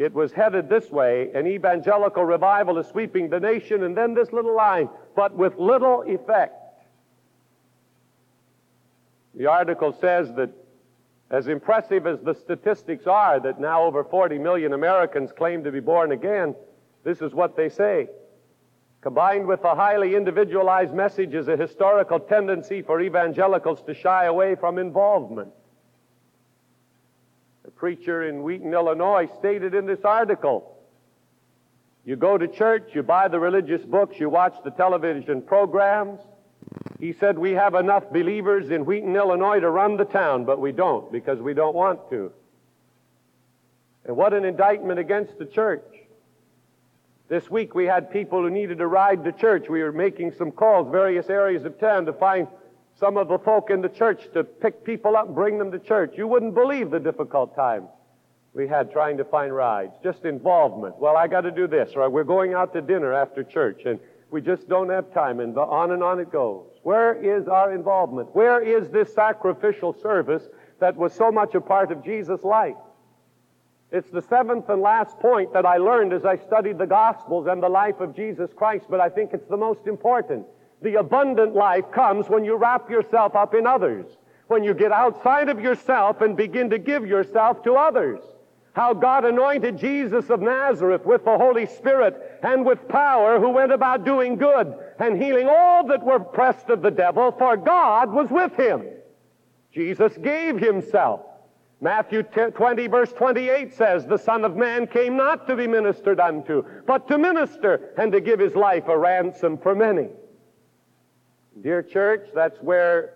It 0.00 0.14
was 0.14 0.32
headed 0.32 0.70
this 0.70 0.90
way 0.90 1.30
an 1.34 1.46
evangelical 1.46 2.24
revival 2.24 2.78
is 2.78 2.86
sweeping 2.86 3.28
the 3.28 3.38
nation, 3.38 3.82
and 3.82 3.94
then 3.94 4.14
this 4.14 4.32
little 4.32 4.56
line, 4.56 4.88
but 5.14 5.36
with 5.36 5.58
little 5.58 6.04
effect. 6.06 6.54
The 9.34 9.44
article 9.44 9.92
says 9.92 10.32
that 10.36 10.48
as 11.30 11.48
impressive 11.48 12.06
as 12.06 12.18
the 12.20 12.34
statistics 12.34 13.06
are, 13.06 13.40
that 13.40 13.60
now 13.60 13.82
over 13.82 14.02
40 14.02 14.38
million 14.38 14.72
Americans 14.72 15.32
claim 15.32 15.62
to 15.64 15.70
be 15.70 15.80
born 15.80 16.12
again, 16.12 16.54
this 17.04 17.20
is 17.20 17.34
what 17.34 17.54
they 17.54 17.68
say. 17.68 18.08
Combined 19.02 19.46
with 19.46 19.60
the 19.60 19.74
highly 19.74 20.14
individualized 20.14 20.94
message 20.94 21.34
is 21.34 21.48
a 21.48 21.58
historical 21.58 22.20
tendency 22.20 22.80
for 22.80 23.02
evangelicals 23.02 23.82
to 23.82 23.92
shy 23.92 24.24
away 24.24 24.54
from 24.54 24.78
involvement. 24.78 25.52
Preacher 27.80 28.28
in 28.28 28.42
Wheaton, 28.42 28.74
Illinois 28.74 29.26
stated 29.38 29.74
in 29.74 29.86
this 29.86 30.04
article 30.04 30.76
you 32.04 32.14
go 32.14 32.36
to 32.36 32.46
church, 32.46 32.90
you 32.92 33.02
buy 33.02 33.28
the 33.28 33.40
religious 33.40 33.80
books, 33.82 34.20
you 34.20 34.28
watch 34.28 34.54
the 34.62 34.70
television 34.70 35.40
programs. 35.40 36.20
He 36.98 37.14
said, 37.14 37.38
We 37.38 37.52
have 37.52 37.74
enough 37.74 38.10
believers 38.10 38.70
in 38.70 38.84
Wheaton, 38.84 39.16
Illinois 39.16 39.60
to 39.60 39.70
run 39.70 39.96
the 39.96 40.04
town, 40.04 40.44
but 40.44 40.60
we 40.60 40.72
don't 40.72 41.10
because 41.10 41.40
we 41.40 41.54
don't 41.54 41.74
want 41.74 42.10
to. 42.10 42.30
And 44.04 44.14
what 44.14 44.34
an 44.34 44.44
indictment 44.44 44.98
against 44.98 45.38
the 45.38 45.46
church. 45.46 45.84
This 47.28 47.48
week 47.50 47.74
we 47.74 47.86
had 47.86 48.10
people 48.10 48.42
who 48.42 48.50
needed 48.50 48.82
a 48.82 48.86
ride 48.86 49.24
to 49.24 49.32
church. 49.32 49.70
We 49.70 49.82
were 49.82 49.92
making 49.92 50.32
some 50.32 50.52
calls, 50.52 50.90
various 50.90 51.30
areas 51.30 51.64
of 51.64 51.80
town, 51.80 52.04
to 52.06 52.12
find 52.12 52.46
some 53.00 53.16
of 53.16 53.28
the 53.28 53.38
folk 53.38 53.70
in 53.70 53.80
the 53.80 53.88
church 53.88 54.28
to 54.34 54.44
pick 54.44 54.84
people 54.84 55.16
up 55.16 55.26
and 55.26 55.34
bring 55.34 55.58
them 55.58 55.72
to 55.72 55.78
church. 55.78 56.12
You 56.18 56.28
wouldn't 56.28 56.54
believe 56.54 56.90
the 56.90 57.00
difficult 57.00 57.56
times 57.56 57.88
we 58.52 58.68
had 58.68 58.92
trying 58.92 59.16
to 59.16 59.24
find 59.24 59.54
rides. 59.54 59.94
Just 60.02 60.26
involvement. 60.26 60.98
Well, 60.98 61.16
I 61.16 61.26
got 61.26 61.42
to 61.42 61.50
do 61.50 61.66
this, 61.66 61.92
or 61.96 62.08
we're 62.10 62.24
going 62.24 62.52
out 62.52 62.74
to 62.74 62.82
dinner 62.82 63.14
after 63.14 63.42
church, 63.42 63.82
and 63.86 63.98
we 64.30 64.42
just 64.42 64.68
don't 64.68 64.90
have 64.90 65.12
time, 65.14 65.40
and 65.40 65.56
on 65.56 65.92
and 65.92 66.02
on 66.02 66.20
it 66.20 66.30
goes. 66.30 66.66
Where 66.82 67.14
is 67.14 67.48
our 67.48 67.72
involvement? 67.72 68.34
Where 68.34 68.60
is 68.60 68.90
this 68.90 69.14
sacrificial 69.14 69.94
service 69.94 70.46
that 70.78 70.94
was 70.96 71.14
so 71.14 71.32
much 71.32 71.54
a 71.54 71.60
part 71.60 71.90
of 71.90 72.04
Jesus' 72.04 72.44
life? 72.44 72.76
It's 73.92 74.10
the 74.10 74.22
seventh 74.22 74.68
and 74.68 74.82
last 74.82 75.18
point 75.18 75.52
that 75.54 75.64
I 75.64 75.78
learned 75.78 76.12
as 76.12 76.24
I 76.24 76.36
studied 76.36 76.78
the 76.78 76.86
Gospels 76.86 77.46
and 77.48 77.62
the 77.62 77.68
life 77.68 77.98
of 78.00 78.14
Jesus 78.14 78.50
Christ, 78.54 78.86
but 78.90 79.00
I 79.00 79.08
think 79.08 79.32
it's 79.32 79.48
the 79.48 79.56
most 79.56 79.86
important. 79.86 80.46
The 80.82 80.98
abundant 80.98 81.54
life 81.54 81.90
comes 81.92 82.28
when 82.28 82.44
you 82.44 82.56
wrap 82.56 82.90
yourself 82.90 83.36
up 83.36 83.54
in 83.54 83.66
others, 83.66 84.06
when 84.46 84.64
you 84.64 84.74
get 84.74 84.92
outside 84.92 85.48
of 85.48 85.60
yourself 85.60 86.20
and 86.20 86.36
begin 86.36 86.70
to 86.70 86.78
give 86.78 87.06
yourself 87.06 87.62
to 87.64 87.74
others. 87.74 88.20
How 88.72 88.94
God 88.94 89.24
anointed 89.24 89.78
Jesus 89.78 90.30
of 90.30 90.40
Nazareth 90.40 91.04
with 91.04 91.24
the 91.24 91.36
Holy 91.36 91.66
Spirit 91.66 92.38
and 92.42 92.64
with 92.64 92.88
power, 92.88 93.40
who 93.40 93.50
went 93.50 93.72
about 93.72 94.04
doing 94.04 94.36
good 94.36 94.72
and 94.98 95.20
healing 95.20 95.48
all 95.50 95.86
that 95.88 96.04
were 96.04 96.16
oppressed 96.16 96.70
of 96.70 96.80
the 96.80 96.90
devil, 96.90 97.32
for 97.32 97.56
God 97.56 98.12
was 98.12 98.30
with 98.30 98.54
him. 98.54 98.86
Jesus 99.72 100.16
gave 100.18 100.58
himself. 100.58 101.20
Matthew 101.80 102.22
20, 102.22 102.86
verse 102.86 103.12
28 103.12 103.74
says, 103.74 104.06
The 104.06 104.18
Son 104.18 104.44
of 104.44 104.56
Man 104.56 104.86
came 104.86 105.16
not 105.16 105.46
to 105.46 105.56
be 105.56 105.66
ministered 105.66 106.20
unto, 106.20 106.62
but 106.86 107.08
to 107.08 107.18
minister 107.18 107.92
and 107.96 108.12
to 108.12 108.20
give 108.20 108.38
his 108.38 108.54
life 108.54 108.86
a 108.88 108.98
ransom 108.98 109.58
for 109.58 109.74
many. 109.74 110.08
Dear 111.62 111.82
church, 111.82 112.28
that's 112.34 112.60
where, 112.60 113.14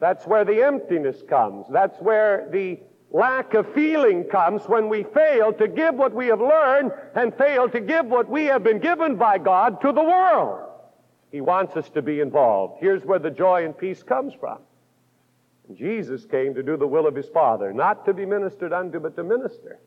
that's 0.00 0.26
where 0.26 0.44
the 0.44 0.62
emptiness 0.62 1.22
comes. 1.28 1.66
That's 1.70 1.98
where 2.00 2.48
the 2.50 2.80
lack 3.10 3.54
of 3.54 3.72
feeling 3.72 4.24
comes 4.24 4.62
when 4.66 4.88
we 4.88 5.04
fail 5.04 5.52
to 5.54 5.68
give 5.68 5.94
what 5.94 6.12
we 6.12 6.26
have 6.26 6.40
learned 6.40 6.92
and 7.14 7.34
fail 7.34 7.68
to 7.68 7.80
give 7.80 8.06
what 8.06 8.28
we 8.28 8.44
have 8.46 8.64
been 8.64 8.78
given 8.78 9.16
by 9.16 9.38
God 9.38 9.80
to 9.82 9.92
the 9.92 10.02
world. 10.02 10.68
He 11.30 11.40
wants 11.40 11.76
us 11.76 11.88
to 11.90 12.02
be 12.02 12.20
involved. 12.20 12.78
Here's 12.80 13.04
where 13.04 13.18
the 13.18 13.30
joy 13.30 13.64
and 13.64 13.76
peace 13.76 14.02
comes 14.02 14.34
from. 14.34 14.58
Jesus 15.74 16.24
came 16.24 16.54
to 16.54 16.62
do 16.62 16.76
the 16.76 16.86
will 16.86 17.06
of 17.06 17.14
his 17.14 17.28
Father, 17.28 17.72
not 17.72 18.04
to 18.06 18.14
be 18.14 18.24
ministered 18.24 18.72
unto, 18.72 19.00
but 19.00 19.16
to 19.16 19.24
minister. 19.24 19.78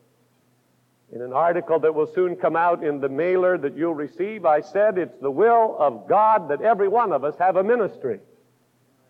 In 1.12 1.22
an 1.22 1.32
article 1.32 1.80
that 1.80 1.94
will 1.94 2.06
soon 2.06 2.36
come 2.36 2.54
out 2.54 2.84
in 2.84 3.00
the 3.00 3.08
mailer 3.08 3.58
that 3.58 3.76
you'll 3.76 3.94
receive, 3.94 4.44
I 4.44 4.60
said 4.60 4.96
it's 4.96 5.18
the 5.20 5.30
will 5.30 5.76
of 5.78 6.08
God 6.08 6.48
that 6.50 6.62
every 6.62 6.86
one 6.86 7.12
of 7.12 7.24
us 7.24 7.34
have 7.38 7.56
a 7.56 7.64
ministry. 7.64 8.20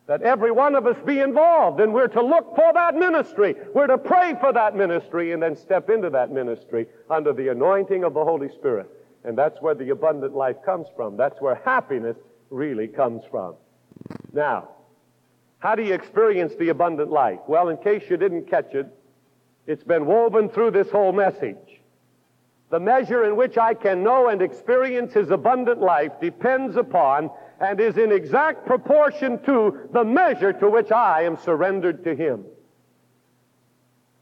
That 0.07 0.23
every 0.23 0.51
one 0.51 0.75
of 0.75 0.87
us 0.87 0.97
be 1.05 1.21
involved, 1.21 1.79
and 1.79 1.93
we're 1.93 2.09
to 2.09 2.23
look 2.23 2.57
for 2.57 2.73
that 2.73 2.97
ministry. 2.97 3.55
We're 3.75 3.87
to 3.87 3.99
pray 3.99 4.35
for 4.41 4.53
that 4.53 4.75
ministry 4.75 5.33
and 5.33 5.43
then 5.43 5.55
step 5.57 5.91
into 5.91 6.11
that 6.11 6.33
ministry 6.33 6.87
under 7.11 7.33
the 7.35 7.49
anointing 7.49 8.03
of 8.03 8.15
the 8.15 8.25
Holy 8.25 8.49
Spirit. 8.49 8.91
And 9.23 9.37
that's 9.37 9.61
where 9.61 9.75
the 9.75 9.91
abundant 9.91 10.35
life 10.35 10.57
comes 10.65 10.89
from. 10.97 11.19
That's 11.19 11.41
where 11.41 11.57
happiness 11.65 12.17
really 12.49 12.89
comes 12.89 13.23
from. 13.31 13.55
Now, 14.33 14.71
how 15.59 15.75
do 15.75 15.83
you 15.83 15.93
experience 15.93 16.55
the 16.59 16.71
abundant 16.71 17.11
life? 17.11 17.41
Well, 17.47 17.69
in 17.69 17.77
case 17.77 18.05
you 18.09 18.17
didn't 18.17 18.49
catch 18.49 18.75
it, 18.75 18.87
it's 19.67 19.85
been 19.85 20.07
woven 20.07 20.49
through 20.49 20.71
this 20.71 20.91
whole 20.91 21.13
message. 21.13 21.70
The 22.71 22.81
measure 22.81 23.25
in 23.25 23.35
which 23.37 23.59
I 23.59 23.75
can 23.75 24.05
know 24.05 24.29
and 24.29 24.41
experience 24.41 25.13
His 25.13 25.31
abundant 25.31 25.81
life 25.81 26.13
depends 26.21 26.77
upon 26.77 27.31
and 27.61 27.81
is 27.81 27.99
in 27.99 28.13
exact 28.13 28.65
proportion 28.65 29.43
to 29.45 29.89
the 29.93 30.05
measure 30.05 30.53
to 30.53 30.71
which 30.71 30.93
I 30.93 31.23
am 31.23 31.37
surrendered 31.37 32.05
to 32.05 32.15
Him. 32.15 32.45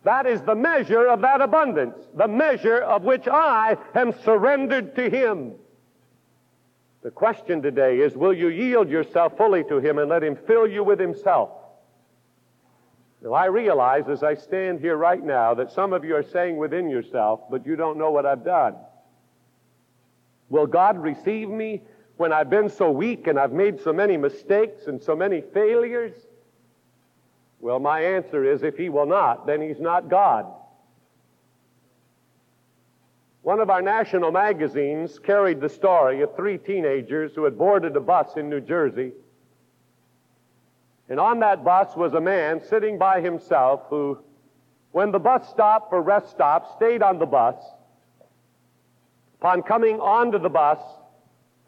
That 0.04 0.26
is 0.26 0.40
the 0.42 0.54
measure 0.54 1.06
of 1.06 1.20
that 1.20 1.42
abundance, 1.42 1.98
the 2.14 2.28
measure 2.28 2.78
of 2.78 3.04
which 3.04 3.28
I 3.28 3.76
am 3.94 4.12
surrendered 4.24 4.96
to 4.96 5.11
Him. 5.11 5.52
The 7.02 7.11
question 7.11 7.61
today 7.61 7.98
is 8.00 8.16
will 8.16 8.32
you 8.32 8.48
yield 8.48 8.88
yourself 8.88 9.37
fully 9.37 9.62
to 9.64 9.78
Him 9.78 9.98
and 9.98 10.08
let 10.08 10.24
Him 10.24 10.37
fill 10.37 10.66
you 10.66 10.82
with 10.82 10.98
Himself? 10.98 11.50
Now, 13.20 13.33
I 13.33 13.46
realize 13.46 14.09
as 14.09 14.22
I 14.22 14.35
stand 14.35 14.81
here 14.81 14.96
right 14.96 15.22
now 15.22 15.54
that 15.54 15.72
some 15.72 15.92
of 15.92 16.04
you 16.04 16.14
are 16.14 16.22
saying 16.22 16.57
within 16.57 16.88
yourself, 16.88 17.40
but 17.50 17.66
you 17.66 17.74
don't 17.74 17.98
know 17.98 18.11
what 18.11 18.26
I've 18.26 18.44
done. 18.44 18.76
Will 20.48 20.66
God 20.66 20.98
receive 20.98 21.48
me 21.48 21.83
when 22.16 22.33
I've 22.33 22.48
been 22.48 22.68
so 22.68 22.90
weak 22.90 23.26
and 23.26 23.38
I've 23.38 23.52
made 23.52 23.81
so 23.81 23.92
many 23.92 24.16
mistakes 24.16 24.87
and 24.87 25.02
so 25.02 25.16
many 25.16 25.40
failures? 25.40 26.14
Well, 27.61 27.81
my 27.81 28.00
answer 28.00 28.44
is 28.44 28.62
if 28.62 28.76
He 28.76 28.88
will 28.88 29.07
not, 29.07 29.46
then 29.46 29.61
He's 29.61 29.81
not 29.81 30.09
God. 30.09 30.46
One 33.42 33.61
of 33.61 33.70
our 33.70 33.83
national 33.83 34.31
magazines 34.31 35.18
carried 35.18 35.61
the 35.61 35.68
story 35.68 36.22
of 36.22 36.37
three 36.37 36.59
teenagers 36.59 37.33
who 37.35 37.44
had 37.44 37.59
boarded 37.59 37.96
a 37.96 38.00
bus 38.00 38.37
in 38.37 38.48
New 38.48 38.61
Jersey. 38.61 39.12
And 41.09 41.18
on 41.18 41.40
that 41.40 41.64
bus 41.64 41.97
was 41.97 42.12
a 42.14 42.21
man 42.21 42.61
sitting 42.62 42.99
by 42.99 43.21
himself 43.21 43.83
who, 43.88 44.18
when 44.92 45.11
the 45.11 45.18
bus 45.18 45.49
stopped 45.49 45.90
for 45.90 46.03
rest 46.03 46.31
stop, 46.31 46.77
stayed 46.77 47.03
on 47.03 47.18
the 47.18 47.27
bus. 47.27 47.57
Upon 49.40 49.62
coming 49.62 50.01
onto 50.01 50.38
the 50.38 50.49
bus 50.49 50.79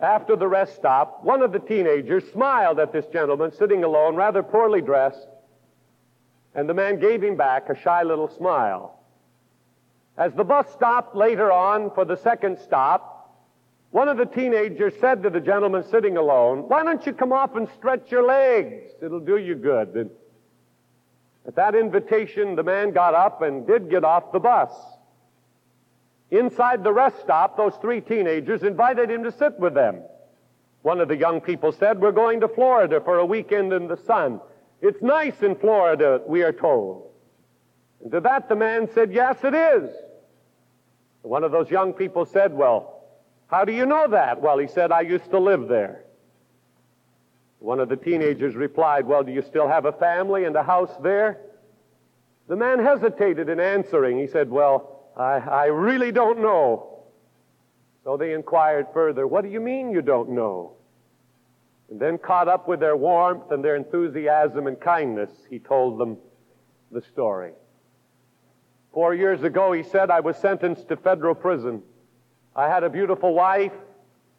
after 0.01 0.37
the 0.37 0.49
rest 0.49 0.75
stop, 0.75 1.25
one 1.25 1.43
of 1.43 1.53
the 1.53 1.59
teenagers 1.59 2.25
smiled 2.33 2.79
at 2.81 2.93
this 2.93 3.07
gentleman 3.07 3.53
sitting 3.53 3.85
alone, 3.85 4.17
rather 4.17 4.43
poorly 4.43 4.81
dressed, 4.81 5.29
and 6.55 6.69
the 6.69 6.75
man 6.75 6.99
gave 6.99 7.23
him 7.23 7.37
back 7.37 7.69
a 7.69 7.77
shy 7.77 8.03
little 8.03 8.29
smile. 8.29 8.99
As 10.17 10.35
the 10.35 10.45
bus 10.45 10.71
stopped 10.73 11.15
later 11.15 11.53
on 11.53 11.91
for 11.93 12.05
the 12.05 12.17
second 12.17 12.59
stop, 12.59 13.20
one 13.91 14.09
of 14.09 14.17
the 14.17 14.27
teenagers 14.27 14.95
said 15.01 15.23
to 15.25 15.31
the 15.31 15.41
gentleman 15.41 15.85
sitting 15.91 16.17
alone, 16.17 16.69
Why 16.69 16.85
don't 16.85 17.05
you 17.05 17.13
come 17.13 17.33
off 17.33 17.57
and 17.57 17.69
stretch 17.77 18.11
your 18.11 18.25
legs? 18.25 18.93
It'll 19.03 19.21
do 19.21 19.37
you 19.37 19.57
good. 19.57 19.95
And 19.95 20.11
at 21.47 21.57
that 21.57 21.75
invitation, 21.75 22.55
the 22.55 22.63
man 22.63 22.93
got 22.93 23.15
up 23.15 23.43
and 23.43 23.67
did 23.67 23.91
get 23.91 24.05
off 24.05 24.31
the 24.33 24.39
bus. 24.39 24.71
Inside 26.31 26.85
the 26.85 26.93
rest 26.93 27.21
stop, 27.21 27.57
those 27.57 27.75
three 27.81 28.01
teenagers 28.01 28.63
invited 28.63 29.11
him 29.11 29.25
to 29.25 29.33
sit 29.33 29.59
with 29.59 29.75
them. 29.75 30.03
One 30.83 31.01
of 31.01 31.09
the 31.09 31.17
young 31.17 31.41
people 31.41 31.73
said, 31.73 32.01
We're 32.01 32.13
going 32.13 32.41
to 32.41 32.49
Florida 32.49 33.01
for 33.01 33.19
a 33.19 33.27
weekend 33.27 33.73
in 33.73 33.89
the 33.89 33.97
sun. 33.97 34.41
It's 34.81 35.03
nice 35.03 35.43
in 35.43 35.57
Florida, 35.57 36.23
we 36.27 36.43
are 36.43 36.53
told. 36.53 37.11
And 38.03 38.13
to 38.13 38.21
that 38.21 38.49
the 38.49 38.55
man 38.55 38.89
said, 38.95 39.13
Yes, 39.13 39.39
it 39.43 39.55
is. 39.55 39.91
One 41.23 41.43
of 41.43 41.51
those 41.51 41.69
young 41.69 41.93
people 41.93 42.25
said, 42.25 42.55
Well, 42.55 43.00
how 43.51 43.65
do 43.65 43.73
you 43.73 43.85
know 43.85 44.09
that? 44.09 44.41
Well, 44.41 44.59
he 44.59 44.69
said, 44.69 44.93
I 44.93 45.01
used 45.01 45.31
to 45.31 45.39
live 45.39 45.67
there. 45.67 46.05
One 47.59 47.81
of 47.81 47.89
the 47.89 47.97
teenagers 47.97 48.55
replied, 48.55 49.07
Well, 49.07 49.25
do 49.25 49.33
you 49.33 49.43
still 49.43 49.69
have 49.69 49.85
a 49.85 49.93
family 49.93 50.45
and 50.45 50.55
a 50.55 50.63
house 50.63 50.93
there? 51.03 51.41
The 52.49 52.57
man 52.57 52.79
hesitated 52.83 53.49
in 53.49 53.61
answering. 53.61 54.19
He 54.19 54.29
said, 54.29 54.51
Well, 54.51 55.11
I, 55.17 55.39
I 55.39 55.65
really 55.67 56.13
don't 56.13 56.41
know. 56.41 57.05
So 58.05 58.17
they 58.17 58.33
inquired 58.33 58.87
further, 58.95 59.27
What 59.27 59.45
do 59.45 59.51
you 59.51 59.61
mean 59.61 59.91
you 59.91 60.01
don't 60.01 60.31
know? 60.31 60.77
And 61.91 61.99
then, 61.99 62.19
caught 62.19 62.47
up 62.47 62.69
with 62.69 62.79
their 62.79 62.97
warmth 62.97 63.51
and 63.51 63.65
their 63.65 63.75
enthusiasm 63.75 64.69
and 64.69 64.81
kindness, 64.81 65.31
he 65.51 65.59
told 65.59 65.99
them 65.99 66.19
the 66.93 67.03
story. 67.03 67.53
Four 68.95 69.15
years 69.15 69.43
ago, 69.43 69.73
he 69.73 69.83
said, 69.83 70.09
I 70.09 70.21
was 70.21 70.37
sentenced 70.37 70.89
to 70.89 70.97
federal 70.97 71.35
prison. 71.35 71.83
I 72.55 72.69
had 72.69 72.85
a 72.85 72.91
beautiful 72.91 73.35
wife 73.35 73.73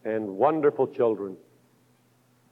and 0.04 0.38
wonderful 0.38 0.88
children. 0.88 1.38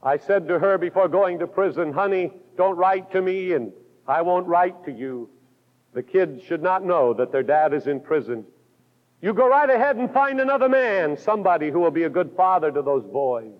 I 0.02 0.16
said 0.18 0.48
to 0.48 0.58
her 0.58 0.78
before 0.78 1.08
going 1.08 1.40
to 1.40 1.46
prison, 1.46 1.92
honey, 1.92 2.32
don't 2.56 2.76
write 2.76 3.12
to 3.12 3.20
me 3.20 3.52
and 3.52 3.72
I 4.06 4.22
won't 4.22 4.46
write 4.46 4.84
to 4.86 4.92
you. 4.92 5.28
The 5.92 6.02
kids 6.02 6.42
should 6.44 6.62
not 6.62 6.84
know 6.84 7.12
that 7.14 7.32
their 7.32 7.42
dad 7.42 7.74
is 7.74 7.86
in 7.86 8.00
prison. 8.00 8.44
You 9.20 9.34
go 9.34 9.48
right 9.48 9.68
ahead 9.68 9.96
and 9.96 10.10
find 10.10 10.40
another 10.40 10.68
man, 10.68 11.18
somebody 11.18 11.70
who 11.70 11.80
will 11.80 11.90
be 11.90 12.04
a 12.04 12.10
good 12.10 12.32
father 12.36 12.70
to 12.70 12.80
those 12.80 13.04
boys. 13.04 13.52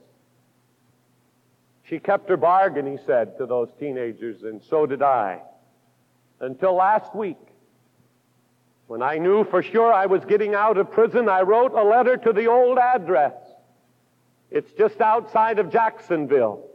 She 1.82 1.98
kept 1.98 2.28
her 2.30 2.36
bargain, 2.36 2.86
he 2.86 2.98
said 3.04 3.36
to 3.38 3.46
those 3.46 3.68
teenagers, 3.78 4.42
and 4.42 4.62
so 4.62 4.86
did 4.86 5.02
I. 5.02 5.40
Until 6.38 6.74
last 6.74 7.14
week, 7.14 7.36
when 8.90 9.02
I 9.02 9.18
knew 9.18 9.44
for 9.44 9.62
sure 9.62 9.92
I 9.92 10.06
was 10.06 10.24
getting 10.24 10.52
out 10.52 10.76
of 10.76 10.90
prison, 10.90 11.28
I 11.28 11.42
wrote 11.42 11.74
a 11.74 11.84
letter 11.84 12.16
to 12.16 12.32
the 12.32 12.48
old 12.48 12.76
address. 12.76 13.34
It's 14.50 14.72
just 14.72 15.00
outside 15.00 15.60
of 15.60 15.70
Jacksonville. 15.70 16.66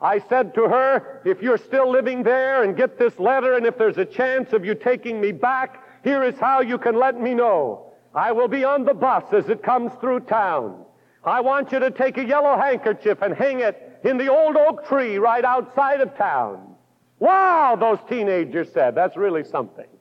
I 0.00 0.20
said 0.20 0.54
to 0.54 0.62
her, 0.62 1.20
if 1.26 1.42
you're 1.42 1.58
still 1.58 1.90
living 1.90 2.22
there 2.22 2.62
and 2.62 2.74
get 2.74 2.98
this 2.98 3.18
letter, 3.18 3.58
and 3.58 3.66
if 3.66 3.76
there's 3.76 3.98
a 3.98 4.06
chance 4.06 4.54
of 4.54 4.64
you 4.64 4.74
taking 4.74 5.20
me 5.20 5.32
back, 5.32 5.84
here 6.02 6.24
is 6.24 6.38
how 6.38 6.62
you 6.62 6.78
can 6.78 6.98
let 6.98 7.20
me 7.20 7.34
know. 7.34 7.92
I 8.14 8.32
will 8.32 8.48
be 8.48 8.64
on 8.64 8.86
the 8.86 8.94
bus 8.94 9.34
as 9.34 9.50
it 9.50 9.62
comes 9.62 9.92
through 10.00 10.20
town. 10.20 10.82
I 11.22 11.42
want 11.42 11.72
you 11.72 11.78
to 11.80 11.90
take 11.90 12.16
a 12.16 12.24
yellow 12.24 12.56
handkerchief 12.56 13.20
and 13.20 13.34
hang 13.34 13.60
it 13.60 14.00
in 14.02 14.16
the 14.16 14.28
old 14.28 14.56
oak 14.56 14.88
tree 14.88 15.18
right 15.18 15.44
outside 15.44 16.00
of 16.00 16.16
town. 16.16 16.74
Wow, 17.18 17.76
those 17.78 17.98
teenagers 18.08 18.72
said. 18.72 18.94
That's 18.94 19.18
really 19.18 19.44
something. 19.44 19.91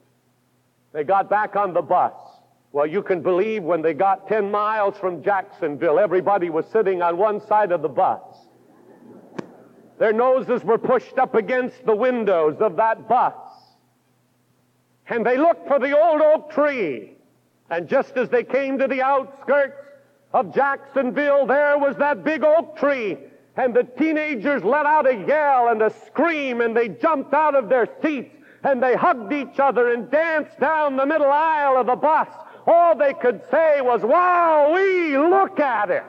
They 0.94 1.04
got 1.04 1.30
back 1.30 1.56
on 1.56 1.74
the 1.74 1.82
bus. 1.82 2.14
Well, 2.74 2.88
you 2.88 3.02
can 3.02 3.22
believe 3.22 3.64
when 3.64 3.82
they 3.82 3.94
got 3.94 4.28
10 4.28 4.50
miles 4.50 4.98
from 4.98 5.24
Jacksonville, 5.24 6.00
everybody 6.00 6.50
was 6.50 6.66
sitting 6.68 7.02
on 7.02 7.18
one 7.18 7.46
side 7.46 7.72
of 7.72 7.82
the 7.82 7.90
bus. 7.90 8.22
Their 10.00 10.14
noses 10.14 10.64
were 10.64 10.78
pushed 10.78 11.18
up 11.20 11.36
against 11.36 11.86
the 11.86 11.96
windows 11.96 12.58
of 12.60 12.78
that 12.78 13.08
bus. 13.08 13.36
And 15.08 15.26
they 15.26 15.38
looked 15.38 15.68
for 15.68 15.80
the 15.80 15.98
old 15.98 16.22
oak 16.22 16.52
tree. 16.52 17.18
And 17.70 17.88
just 17.88 18.18
as 18.18 18.30
they 18.30 18.44
came 18.44 18.78
to 18.80 18.88
the 18.88 19.02
outskirts 19.02 19.78
of 20.34 20.56
Jacksonville, 20.56 21.46
there 21.46 21.78
was 21.78 21.98
that 21.98 22.24
big 22.24 22.44
oak 22.44 22.78
tree. 22.78 23.18
And 23.58 23.74
the 23.74 23.84
teenagers 23.84 24.64
let 24.64 24.86
out 24.86 25.06
a 25.06 25.16
yell 25.28 25.68
and 25.68 25.82
a 25.82 25.94
scream 26.06 26.62
and 26.62 26.76
they 26.76 26.88
jumped 26.88 27.34
out 27.34 27.56
of 27.56 27.70
their 27.70 27.88
seats 28.02 28.41
and 28.64 28.82
they 28.82 28.96
hugged 28.96 29.34
each 29.34 29.60
other 29.60 29.94
and 29.94 30.10
danced 30.12 30.60
down 30.60 30.96
the 30.96 31.06
middle 31.06 31.32
aisle 31.32 31.78
of 31.78 31.88
the 31.88 31.96
bus. 31.96 32.28
All 32.68 32.96
they 32.96 33.14
could 33.14 33.42
say 33.50 33.82
was, 33.82 34.02
wow, 34.02 34.72
we 34.74 35.18
look 35.18 35.60
at 35.60 35.90
it. 35.90 36.04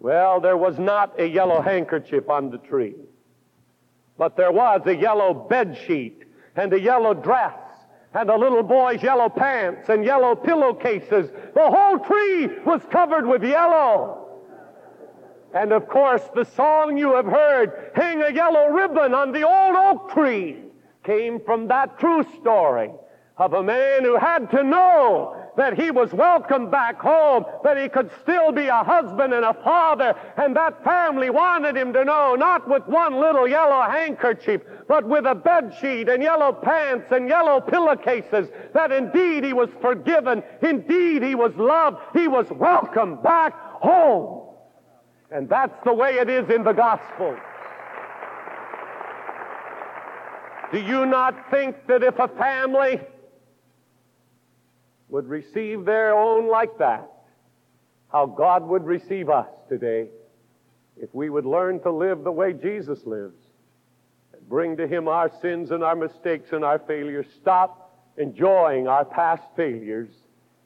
Well, 0.00 0.40
there 0.40 0.56
was 0.56 0.78
not 0.78 1.18
a 1.18 1.26
yellow 1.26 1.60
handkerchief 1.60 2.28
on 2.28 2.50
the 2.50 2.58
tree, 2.58 2.94
but 4.18 4.36
there 4.36 4.52
was 4.52 4.82
a 4.86 4.94
yellow 4.94 5.34
bed 5.34 5.78
sheet 5.86 6.24
and 6.56 6.72
a 6.72 6.80
yellow 6.80 7.14
dress 7.14 7.58
and 8.14 8.30
a 8.30 8.36
little 8.36 8.62
boy's 8.62 9.02
yellow 9.02 9.28
pants 9.28 9.88
and 9.88 10.04
yellow 10.04 10.34
pillowcases. 10.34 11.30
The 11.54 11.70
whole 11.70 11.98
tree 11.98 12.46
was 12.64 12.80
covered 12.90 13.26
with 13.26 13.42
yellow. 13.42 14.23
And 15.54 15.72
of 15.72 15.88
course, 15.88 16.22
the 16.34 16.44
song 16.44 16.98
you 16.98 17.14
have 17.14 17.26
heard, 17.26 17.92
Hang 17.94 18.20
a 18.22 18.32
Yellow 18.32 18.70
Ribbon 18.70 19.14
on 19.14 19.30
the 19.30 19.46
Old 19.46 19.76
Oak 19.76 20.12
Tree, 20.12 20.56
came 21.04 21.38
from 21.38 21.68
that 21.68 21.98
true 21.98 22.24
story 22.40 22.90
of 23.36 23.52
a 23.52 23.62
man 23.62 24.02
who 24.02 24.16
had 24.16 24.50
to 24.50 24.64
know 24.64 25.36
that 25.56 25.78
he 25.78 25.92
was 25.92 26.12
welcome 26.12 26.70
back 26.70 27.00
home, 27.00 27.44
that 27.62 27.80
he 27.80 27.88
could 27.88 28.10
still 28.22 28.50
be 28.50 28.66
a 28.66 28.82
husband 28.82 29.32
and 29.32 29.44
a 29.44 29.54
father, 29.54 30.16
and 30.36 30.56
that 30.56 30.82
family 30.82 31.30
wanted 31.30 31.76
him 31.76 31.92
to 31.92 32.04
know, 32.04 32.34
not 32.34 32.68
with 32.68 32.84
one 32.88 33.14
little 33.20 33.46
yellow 33.46 33.82
handkerchief, 33.82 34.60
but 34.88 35.06
with 35.06 35.24
a 35.24 35.34
bed 35.36 35.72
sheet 35.80 36.08
and 36.08 36.20
yellow 36.22 36.52
pants 36.52 37.06
and 37.12 37.28
yellow 37.28 37.60
pillowcases, 37.60 38.48
that 38.72 38.90
indeed 38.90 39.44
he 39.44 39.52
was 39.52 39.70
forgiven, 39.80 40.42
indeed 40.62 41.22
he 41.22 41.36
was 41.36 41.54
loved, 41.54 41.98
he 42.12 42.26
was 42.26 42.50
welcome 42.50 43.22
back 43.22 43.54
home. 43.80 44.43
And 45.34 45.48
that's 45.48 45.76
the 45.84 45.92
way 45.92 46.14
it 46.14 46.30
is 46.30 46.48
in 46.48 46.62
the 46.62 46.72
gospel. 46.72 47.36
Do 50.72 50.78
you 50.78 51.04
not 51.06 51.50
think 51.50 51.88
that 51.88 52.04
if 52.04 52.20
a 52.20 52.28
family 52.28 53.00
would 55.08 55.28
receive 55.28 55.84
their 55.84 56.16
own 56.16 56.48
like 56.48 56.78
that, 56.78 57.10
how 58.12 58.26
God 58.26 58.62
would 58.68 58.84
receive 58.84 59.28
us 59.28 59.48
today 59.68 60.06
if 60.96 61.12
we 61.12 61.30
would 61.30 61.44
learn 61.44 61.80
to 61.80 61.90
live 61.90 62.22
the 62.22 62.30
way 62.30 62.52
Jesus 62.52 63.00
lives 63.04 63.40
and 64.32 64.48
bring 64.48 64.76
to 64.76 64.86
Him 64.86 65.08
our 65.08 65.32
sins 65.42 65.72
and 65.72 65.82
our 65.82 65.96
mistakes 65.96 66.50
and 66.52 66.64
our 66.64 66.78
failures, 66.78 67.26
stop 67.40 67.98
enjoying 68.18 68.86
our 68.86 69.04
past 69.04 69.42
failures 69.56 70.10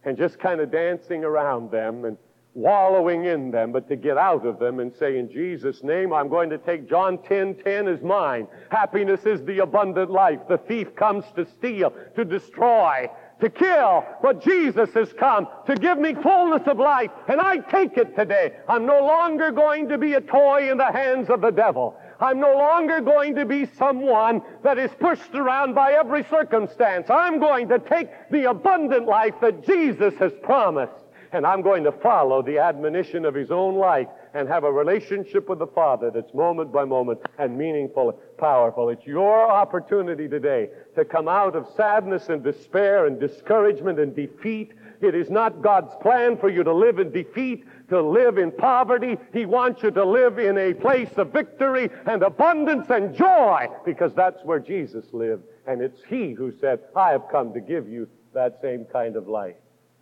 and 0.04 0.18
just 0.18 0.38
kind 0.38 0.61
of 0.61 0.70
dancing 0.70 1.25
around 1.25 1.71
them 1.71 2.04
and 2.04 2.19
wallowing 2.55 3.25
in 3.25 3.51
them, 3.51 3.73
but 3.73 3.88
to 3.88 3.96
get 3.96 4.19
out 4.19 4.44
of 4.46 4.59
them 4.59 4.81
and 4.81 4.92
say, 4.94 5.19
in 5.19 5.31
Jesus' 5.31 5.83
name, 5.83 6.13
I'm 6.13 6.29
going 6.29 6.51
to 6.51 6.59
take 6.59 6.88
John 6.88 7.19
10, 7.19 7.57
10 7.57 7.88
as 7.88 8.03
mine. 8.03 8.49
Happiness 8.71 9.25
is 9.25 9.44
the 9.44 9.61
abundant 9.61 10.11
life. 10.11 10.40
The 10.49 10.59
thief 10.59 10.94
comes 10.96 11.25
to 11.37 11.46
steal, 11.46 11.92
to 12.17 12.25
destroy, 12.25 13.09
to 13.40 13.49
kill, 13.49 14.05
but 14.23 14.42
Jesus 14.42 14.90
has 14.94 15.13
come 15.13 15.46
to 15.67 15.77
give 15.77 15.99
me 15.99 16.15
fullness 16.15 16.67
of 16.67 16.79
life, 16.79 17.11
and 17.29 17.40
I 17.40 17.59
take 17.59 17.96
it 17.96 18.17
today. 18.17 18.57
I'm 18.69 18.87
no 18.87 19.01
longer 19.01 19.53
going 19.53 19.88
to 19.90 19.99
be 19.99 20.15
a 20.15 20.21
toy 20.21 20.71
in 20.71 20.79
the 20.79 20.90
hands 20.90 21.31
of 21.31 21.40
the 21.40 21.51
devil. 21.51 21.96
I'm 22.21 22.40
no 22.40 22.53
longer 22.55 23.01
going 23.01 23.37
to 23.37 23.46
be 23.46 23.67
someone 23.79 24.42
that 24.65 24.77
is 24.77 24.90
pushed 24.99 25.35
around 25.35 25.75
by 25.75 25.92
every 25.92 26.25
circumstance. 26.25 27.09
I'm 27.09 27.38
going 27.38 27.69
to 27.69 27.79
take 27.79 28.09
the 28.31 28.51
abundant 28.51 29.07
life 29.07 29.35
that 29.40 29.65
Jesus 29.65 30.15
has 30.19 30.33
promised 30.42 31.05
and 31.33 31.46
I'm 31.46 31.62
going 31.62 31.85
to 31.85 31.92
follow 31.92 32.42
the 32.42 32.58
admonition 32.58 33.24
of 33.24 33.35
his 33.35 33.50
own 33.50 33.76
life 33.76 34.08
and 34.35 34.48
have 34.48 34.64
a 34.64 34.72
relationship 34.72 35.48
with 35.48 35.58
the 35.58 35.66
Father 35.66 36.10
that's 36.10 36.33
moment 36.35 36.72
by 36.72 36.85
moment 36.85 37.20
and 37.38 37.56
meaningful, 37.56 38.10
and 38.10 38.18
powerful. 38.38 38.88
It's 38.88 39.06
your 39.06 39.50
opportunity 39.50 40.29
today 40.29 40.70
to 40.94 41.04
come 41.04 41.29
out 41.29 41.56
of 41.56 41.66
sadness 41.76 42.29
and 42.29 42.42
despair 42.42 43.06
and 43.06 43.18
discouragement 43.18 43.98
and 43.98 44.14
defeat. 44.14 44.72
It 45.00 45.14
is 45.14 45.31
not 45.31 45.62
God's 45.62 45.94
plan 46.02 46.37
for 46.37 46.48
you 46.48 46.64
to 46.64 46.72
live 46.72 46.98
in 46.98 47.10
defeat, 47.10 47.64
to 47.88 48.00
live 48.00 48.38
in 48.38 48.50
poverty. 48.50 49.16
He 49.33 49.46
wants 49.46 49.83
you 49.83 49.90
to 49.92 50.04
live 50.04 50.38
in 50.38 50.58
a 50.58 50.74
place 50.74 51.10
of 51.16 51.33
victory 51.33 51.90
and 52.06 52.22
abundance 52.22 52.87
and 52.90 53.14
joy 53.14 53.68
because 53.85 54.14
that's 54.14 54.42
where 54.44 54.60
Jesus 54.60 55.04
lived. 55.12 55.44
And 55.66 55.81
it's 55.83 56.00
He 56.08 56.33
who 56.33 56.52
said, 56.60 56.81
I 56.96 57.10
have 57.10 57.29
come 57.31 57.52
to 57.52 57.60
give 57.60 57.88
you 57.88 58.08
that 58.35 58.58
same 58.62 58.85
kind 58.87 59.16
of 59.16 59.29
life. 59.29 59.56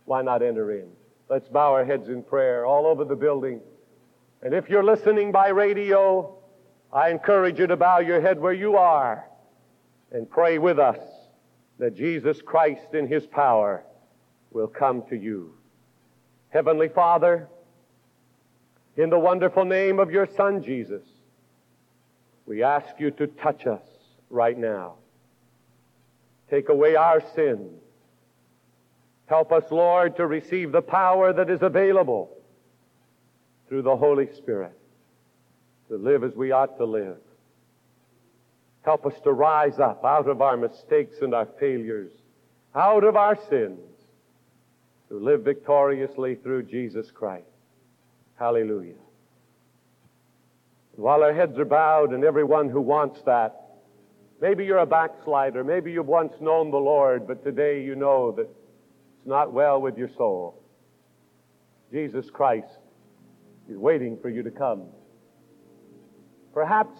Why 0.05 0.21
not 0.21 0.41
enter 0.41 0.71
in? 0.71 0.87
Let's 1.29 1.49
bow 1.49 1.73
our 1.73 1.83
heads 1.83 2.07
in 2.07 2.23
prayer 2.23 2.65
all 2.65 2.85
over 2.85 3.03
the 3.03 3.15
building. 3.15 3.59
And 4.41 4.53
if 4.53 4.69
you're 4.69 4.83
listening 4.83 5.31
by 5.31 5.49
radio, 5.49 6.37
I 6.91 7.09
encourage 7.09 7.59
you 7.59 7.67
to 7.67 7.75
bow 7.75 7.99
your 7.99 8.21
head 8.21 8.39
where 8.39 8.53
you 8.53 8.77
are 8.77 9.27
and 10.11 10.29
pray 10.29 10.57
with 10.57 10.79
us 10.79 10.99
that 11.79 11.95
Jesus 11.95 12.41
Christ 12.41 12.93
in 12.93 13.07
His 13.07 13.25
power 13.25 13.83
will 14.51 14.67
come 14.67 15.03
to 15.09 15.17
you. 15.17 15.53
Heavenly 16.49 16.87
Father, 16.87 17.49
in 18.95 19.09
the 19.09 19.19
wonderful 19.19 19.65
name 19.65 19.99
of 19.99 20.11
your 20.11 20.27
Son 20.37 20.63
Jesus, 20.63 21.03
we 22.45 22.63
ask 22.63 22.87
you 22.99 23.11
to 23.11 23.27
touch 23.27 23.67
us 23.67 23.83
right 24.29 24.57
now. 24.57 24.95
Take 26.49 26.69
away 26.69 26.95
our 26.95 27.21
sins. 27.35 27.81
Help 29.27 29.51
us, 29.51 29.63
Lord, 29.69 30.15
to 30.17 30.25
receive 30.25 30.71
the 30.71 30.81
power 30.81 31.33
that 31.33 31.49
is 31.49 31.61
available 31.61 32.31
through 33.67 33.81
the 33.81 33.95
Holy 33.95 34.27
Spirit 34.33 34.77
to 35.89 35.97
live 35.97 36.23
as 36.23 36.33
we 36.33 36.51
ought 36.51 36.77
to 36.77 36.85
live. 36.85 37.17
Help 38.83 39.05
us 39.05 39.19
to 39.23 39.31
rise 39.31 39.79
up 39.79 40.03
out 40.05 40.29
of 40.29 40.41
our 40.41 40.55
mistakes 40.55 41.17
and 41.21 41.33
our 41.33 41.47
failures, 41.59 42.11
out 42.73 43.03
of 43.03 43.17
our 43.17 43.37
sins, 43.49 43.79
to 45.09 45.19
live 45.19 45.43
victoriously 45.43 46.35
through 46.35 46.63
Jesus 46.63 47.11
Christ. 47.11 47.45
Hallelujah. 48.39 48.93
While 50.95 51.21
our 51.23 51.33
heads 51.33 51.57
are 51.59 51.65
bowed 51.65 52.11
and 52.13 52.23
everyone 52.23 52.69
who 52.69 52.81
wants 52.81 53.21
that, 53.23 53.61
maybe 54.41 54.65
you're 54.65 54.79
a 54.79 54.85
backslider, 54.85 55.63
maybe 55.63 55.91
you've 55.91 56.07
once 56.07 56.33
known 56.39 56.71
the 56.71 56.77
Lord, 56.77 57.27
but 57.27 57.43
today 57.43 57.83
you 57.83 57.95
know 57.95 58.31
that 58.31 58.49
not 59.27 59.53
well 59.53 59.81
with 59.81 59.97
your 59.97 60.09
soul. 60.17 60.63
Jesus 61.91 62.29
Christ 62.29 62.79
is 63.69 63.77
waiting 63.77 64.17
for 64.21 64.29
you 64.29 64.43
to 64.43 64.51
come. 64.51 64.83
Perhaps 66.53 66.97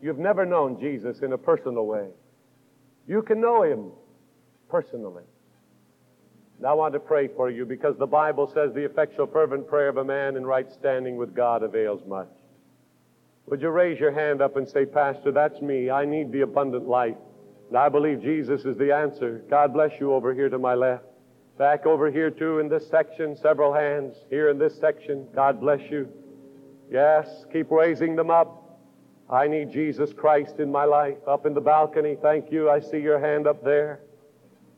you've 0.00 0.18
never 0.18 0.46
known 0.46 0.78
Jesus 0.78 1.20
in 1.20 1.32
a 1.32 1.38
personal 1.38 1.86
way. 1.86 2.08
You 3.06 3.22
can 3.22 3.40
know 3.40 3.62
him 3.62 3.90
personally. 4.68 5.24
And 6.58 6.66
I 6.66 6.74
want 6.74 6.92
to 6.92 7.00
pray 7.00 7.28
for 7.28 7.50
you 7.50 7.64
because 7.64 7.96
the 7.96 8.06
Bible 8.06 8.50
says 8.52 8.72
the 8.74 8.84
effectual, 8.84 9.26
fervent 9.26 9.66
prayer 9.66 9.88
of 9.88 9.96
a 9.96 10.04
man 10.04 10.36
in 10.36 10.46
right 10.46 10.70
standing 10.70 11.16
with 11.16 11.34
God 11.34 11.62
avails 11.62 12.02
much. 12.06 12.28
Would 13.46 13.62
you 13.62 13.70
raise 13.70 13.98
your 13.98 14.12
hand 14.12 14.42
up 14.42 14.56
and 14.56 14.68
say, 14.68 14.84
Pastor, 14.84 15.32
that's 15.32 15.60
me. 15.60 15.90
I 15.90 16.04
need 16.04 16.30
the 16.30 16.42
abundant 16.42 16.86
life. 16.86 17.16
And 17.68 17.78
I 17.78 17.88
believe 17.88 18.22
Jesus 18.22 18.64
is 18.64 18.76
the 18.76 18.94
answer. 18.94 19.42
God 19.48 19.72
bless 19.72 19.98
you 19.98 20.12
over 20.12 20.34
here 20.34 20.48
to 20.48 20.58
my 20.58 20.74
left. 20.74 21.04
Back 21.60 21.84
over 21.84 22.10
here, 22.10 22.30
too, 22.30 22.58
in 22.58 22.70
this 22.70 22.88
section, 22.88 23.36
several 23.36 23.74
hands. 23.74 24.16
Here 24.30 24.48
in 24.48 24.56
this 24.56 24.74
section, 24.80 25.28
God 25.34 25.60
bless 25.60 25.82
you. 25.90 26.08
Yes, 26.90 27.44
keep 27.52 27.70
raising 27.70 28.16
them 28.16 28.30
up. 28.30 28.80
I 29.28 29.46
need 29.46 29.70
Jesus 29.70 30.14
Christ 30.14 30.58
in 30.58 30.72
my 30.72 30.86
life. 30.86 31.18
Up 31.28 31.44
in 31.44 31.52
the 31.52 31.60
balcony, 31.60 32.16
thank 32.22 32.50
you. 32.50 32.70
I 32.70 32.80
see 32.80 32.96
your 32.96 33.20
hand 33.20 33.46
up 33.46 33.62
there. 33.62 34.00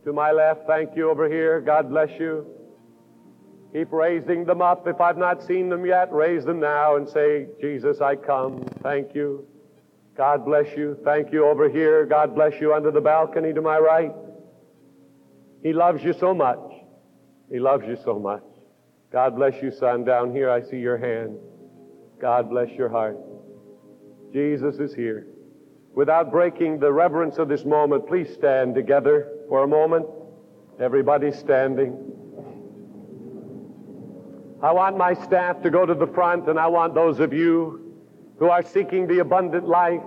To 0.04 0.12
my 0.12 0.32
left, 0.32 0.66
thank 0.66 0.96
you 0.96 1.08
over 1.08 1.28
here. 1.28 1.60
God 1.60 1.88
bless 1.88 2.10
you. 2.18 2.44
Keep 3.72 3.92
raising 3.92 4.44
them 4.44 4.60
up. 4.60 4.88
If 4.88 5.00
I've 5.00 5.16
not 5.16 5.40
seen 5.40 5.68
them 5.68 5.86
yet, 5.86 6.12
raise 6.12 6.44
them 6.44 6.58
now 6.58 6.96
and 6.96 7.08
say, 7.08 7.46
Jesus, 7.60 8.00
I 8.00 8.16
come. 8.16 8.64
Thank 8.82 9.14
you. 9.14 9.46
God 10.16 10.44
bless 10.44 10.76
you. 10.76 10.98
Thank 11.04 11.32
you 11.32 11.46
over 11.46 11.68
here. 11.68 12.04
God 12.06 12.34
bless 12.34 12.60
you 12.60 12.74
under 12.74 12.90
the 12.90 13.00
balcony 13.00 13.52
to 13.52 13.62
my 13.62 13.78
right. 13.78 14.10
He 15.62 15.72
loves 15.72 16.02
you 16.02 16.12
so 16.12 16.34
much. 16.34 16.71
He 17.52 17.60
loves 17.60 17.86
you 17.86 17.98
so 18.02 18.18
much. 18.18 18.42
God 19.12 19.36
bless 19.36 19.62
you, 19.62 19.70
son. 19.70 20.04
Down 20.04 20.34
here, 20.34 20.50
I 20.50 20.62
see 20.62 20.78
your 20.78 20.96
hand. 20.96 21.36
God 22.18 22.48
bless 22.48 22.70
your 22.70 22.88
heart. 22.88 23.18
Jesus 24.32 24.76
is 24.76 24.94
here. 24.94 25.26
Without 25.94 26.30
breaking 26.30 26.78
the 26.78 26.90
reverence 26.90 27.36
of 27.36 27.48
this 27.48 27.66
moment, 27.66 28.08
please 28.08 28.32
stand 28.32 28.74
together 28.74 29.28
for 29.50 29.64
a 29.64 29.68
moment. 29.68 30.06
Everybody 30.80 31.30
standing. 31.30 31.92
I 34.62 34.72
want 34.72 34.96
my 34.96 35.12
staff 35.12 35.60
to 35.62 35.68
go 35.68 35.84
to 35.84 35.94
the 35.94 36.06
front, 36.06 36.48
and 36.48 36.58
I 36.58 36.68
want 36.68 36.94
those 36.94 37.20
of 37.20 37.34
you 37.34 37.94
who 38.38 38.48
are 38.48 38.62
seeking 38.62 39.06
the 39.06 39.18
abundant 39.18 39.68
life 39.68 40.00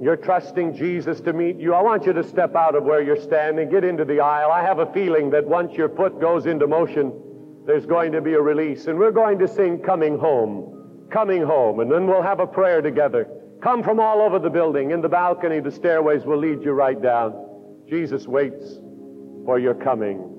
you're 0.00 0.16
trusting 0.16 0.74
Jesus 0.76 1.20
to 1.20 1.32
meet 1.32 1.56
you. 1.56 1.74
I 1.74 1.82
want 1.82 2.04
you 2.04 2.12
to 2.12 2.24
step 2.24 2.54
out 2.56 2.74
of 2.74 2.84
where 2.84 3.02
you're 3.02 3.20
standing, 3.20 3.70
get 3.70 3.84
into 3.84 4.04
the 4.04 4.20
aisle. 4.20 4.50
I 4.50 4.62
have 4.62 4.78
a 4.80 4.92
feeling 4.92 5.30
that 5.30 5.46
once 5.46 5.72
your 5.74 5.88
foot 5.88 6.20
goes 6.20 6.46
into 6.46 6.66
motion, 6.66 7.12
there's 7.66 7.86
going 7.86 8.12
to 8.12 8.20
be 8.20 8.34
a 8.34 8.40
release. 8.40 8.86
And 8.86 8.98
we're 8.98 9.12
going 9.12 9.38
to 9.38 9.48
sing 9.48 9.78
Coming 9.78 10.18
Home, 10.18 11.06
Coming 11.10 11.42
Home. 11.42 11.80
And 11.80 11.90
then 11.90 12.06
we'll 12.06 12.22
have 12.22 12.40
a 12.40 12.46
prayer 12.46 12.82
together. 12.82 13.28
Come 13.62 13.82
from 13.82 14.00
all 14.00 14.20
over 14.20 14.38
the 14.38 14.50
building. 14.50 14.90
In 14.90 15.00
the 15.00 15.08
balcony, 15.08 15.60
the 15.60 15.70
stairways 15.70 16.24
will 16.24 16.38
lead 16.38 16.62
you 16.62 16.72
right 16.72 17.00
down. 17.00 17.84
Jesus 17.88 18.26
waits 18.26 18.80
for 19.44 19.58
your 19.58 19.74
coming. 19.74 20.33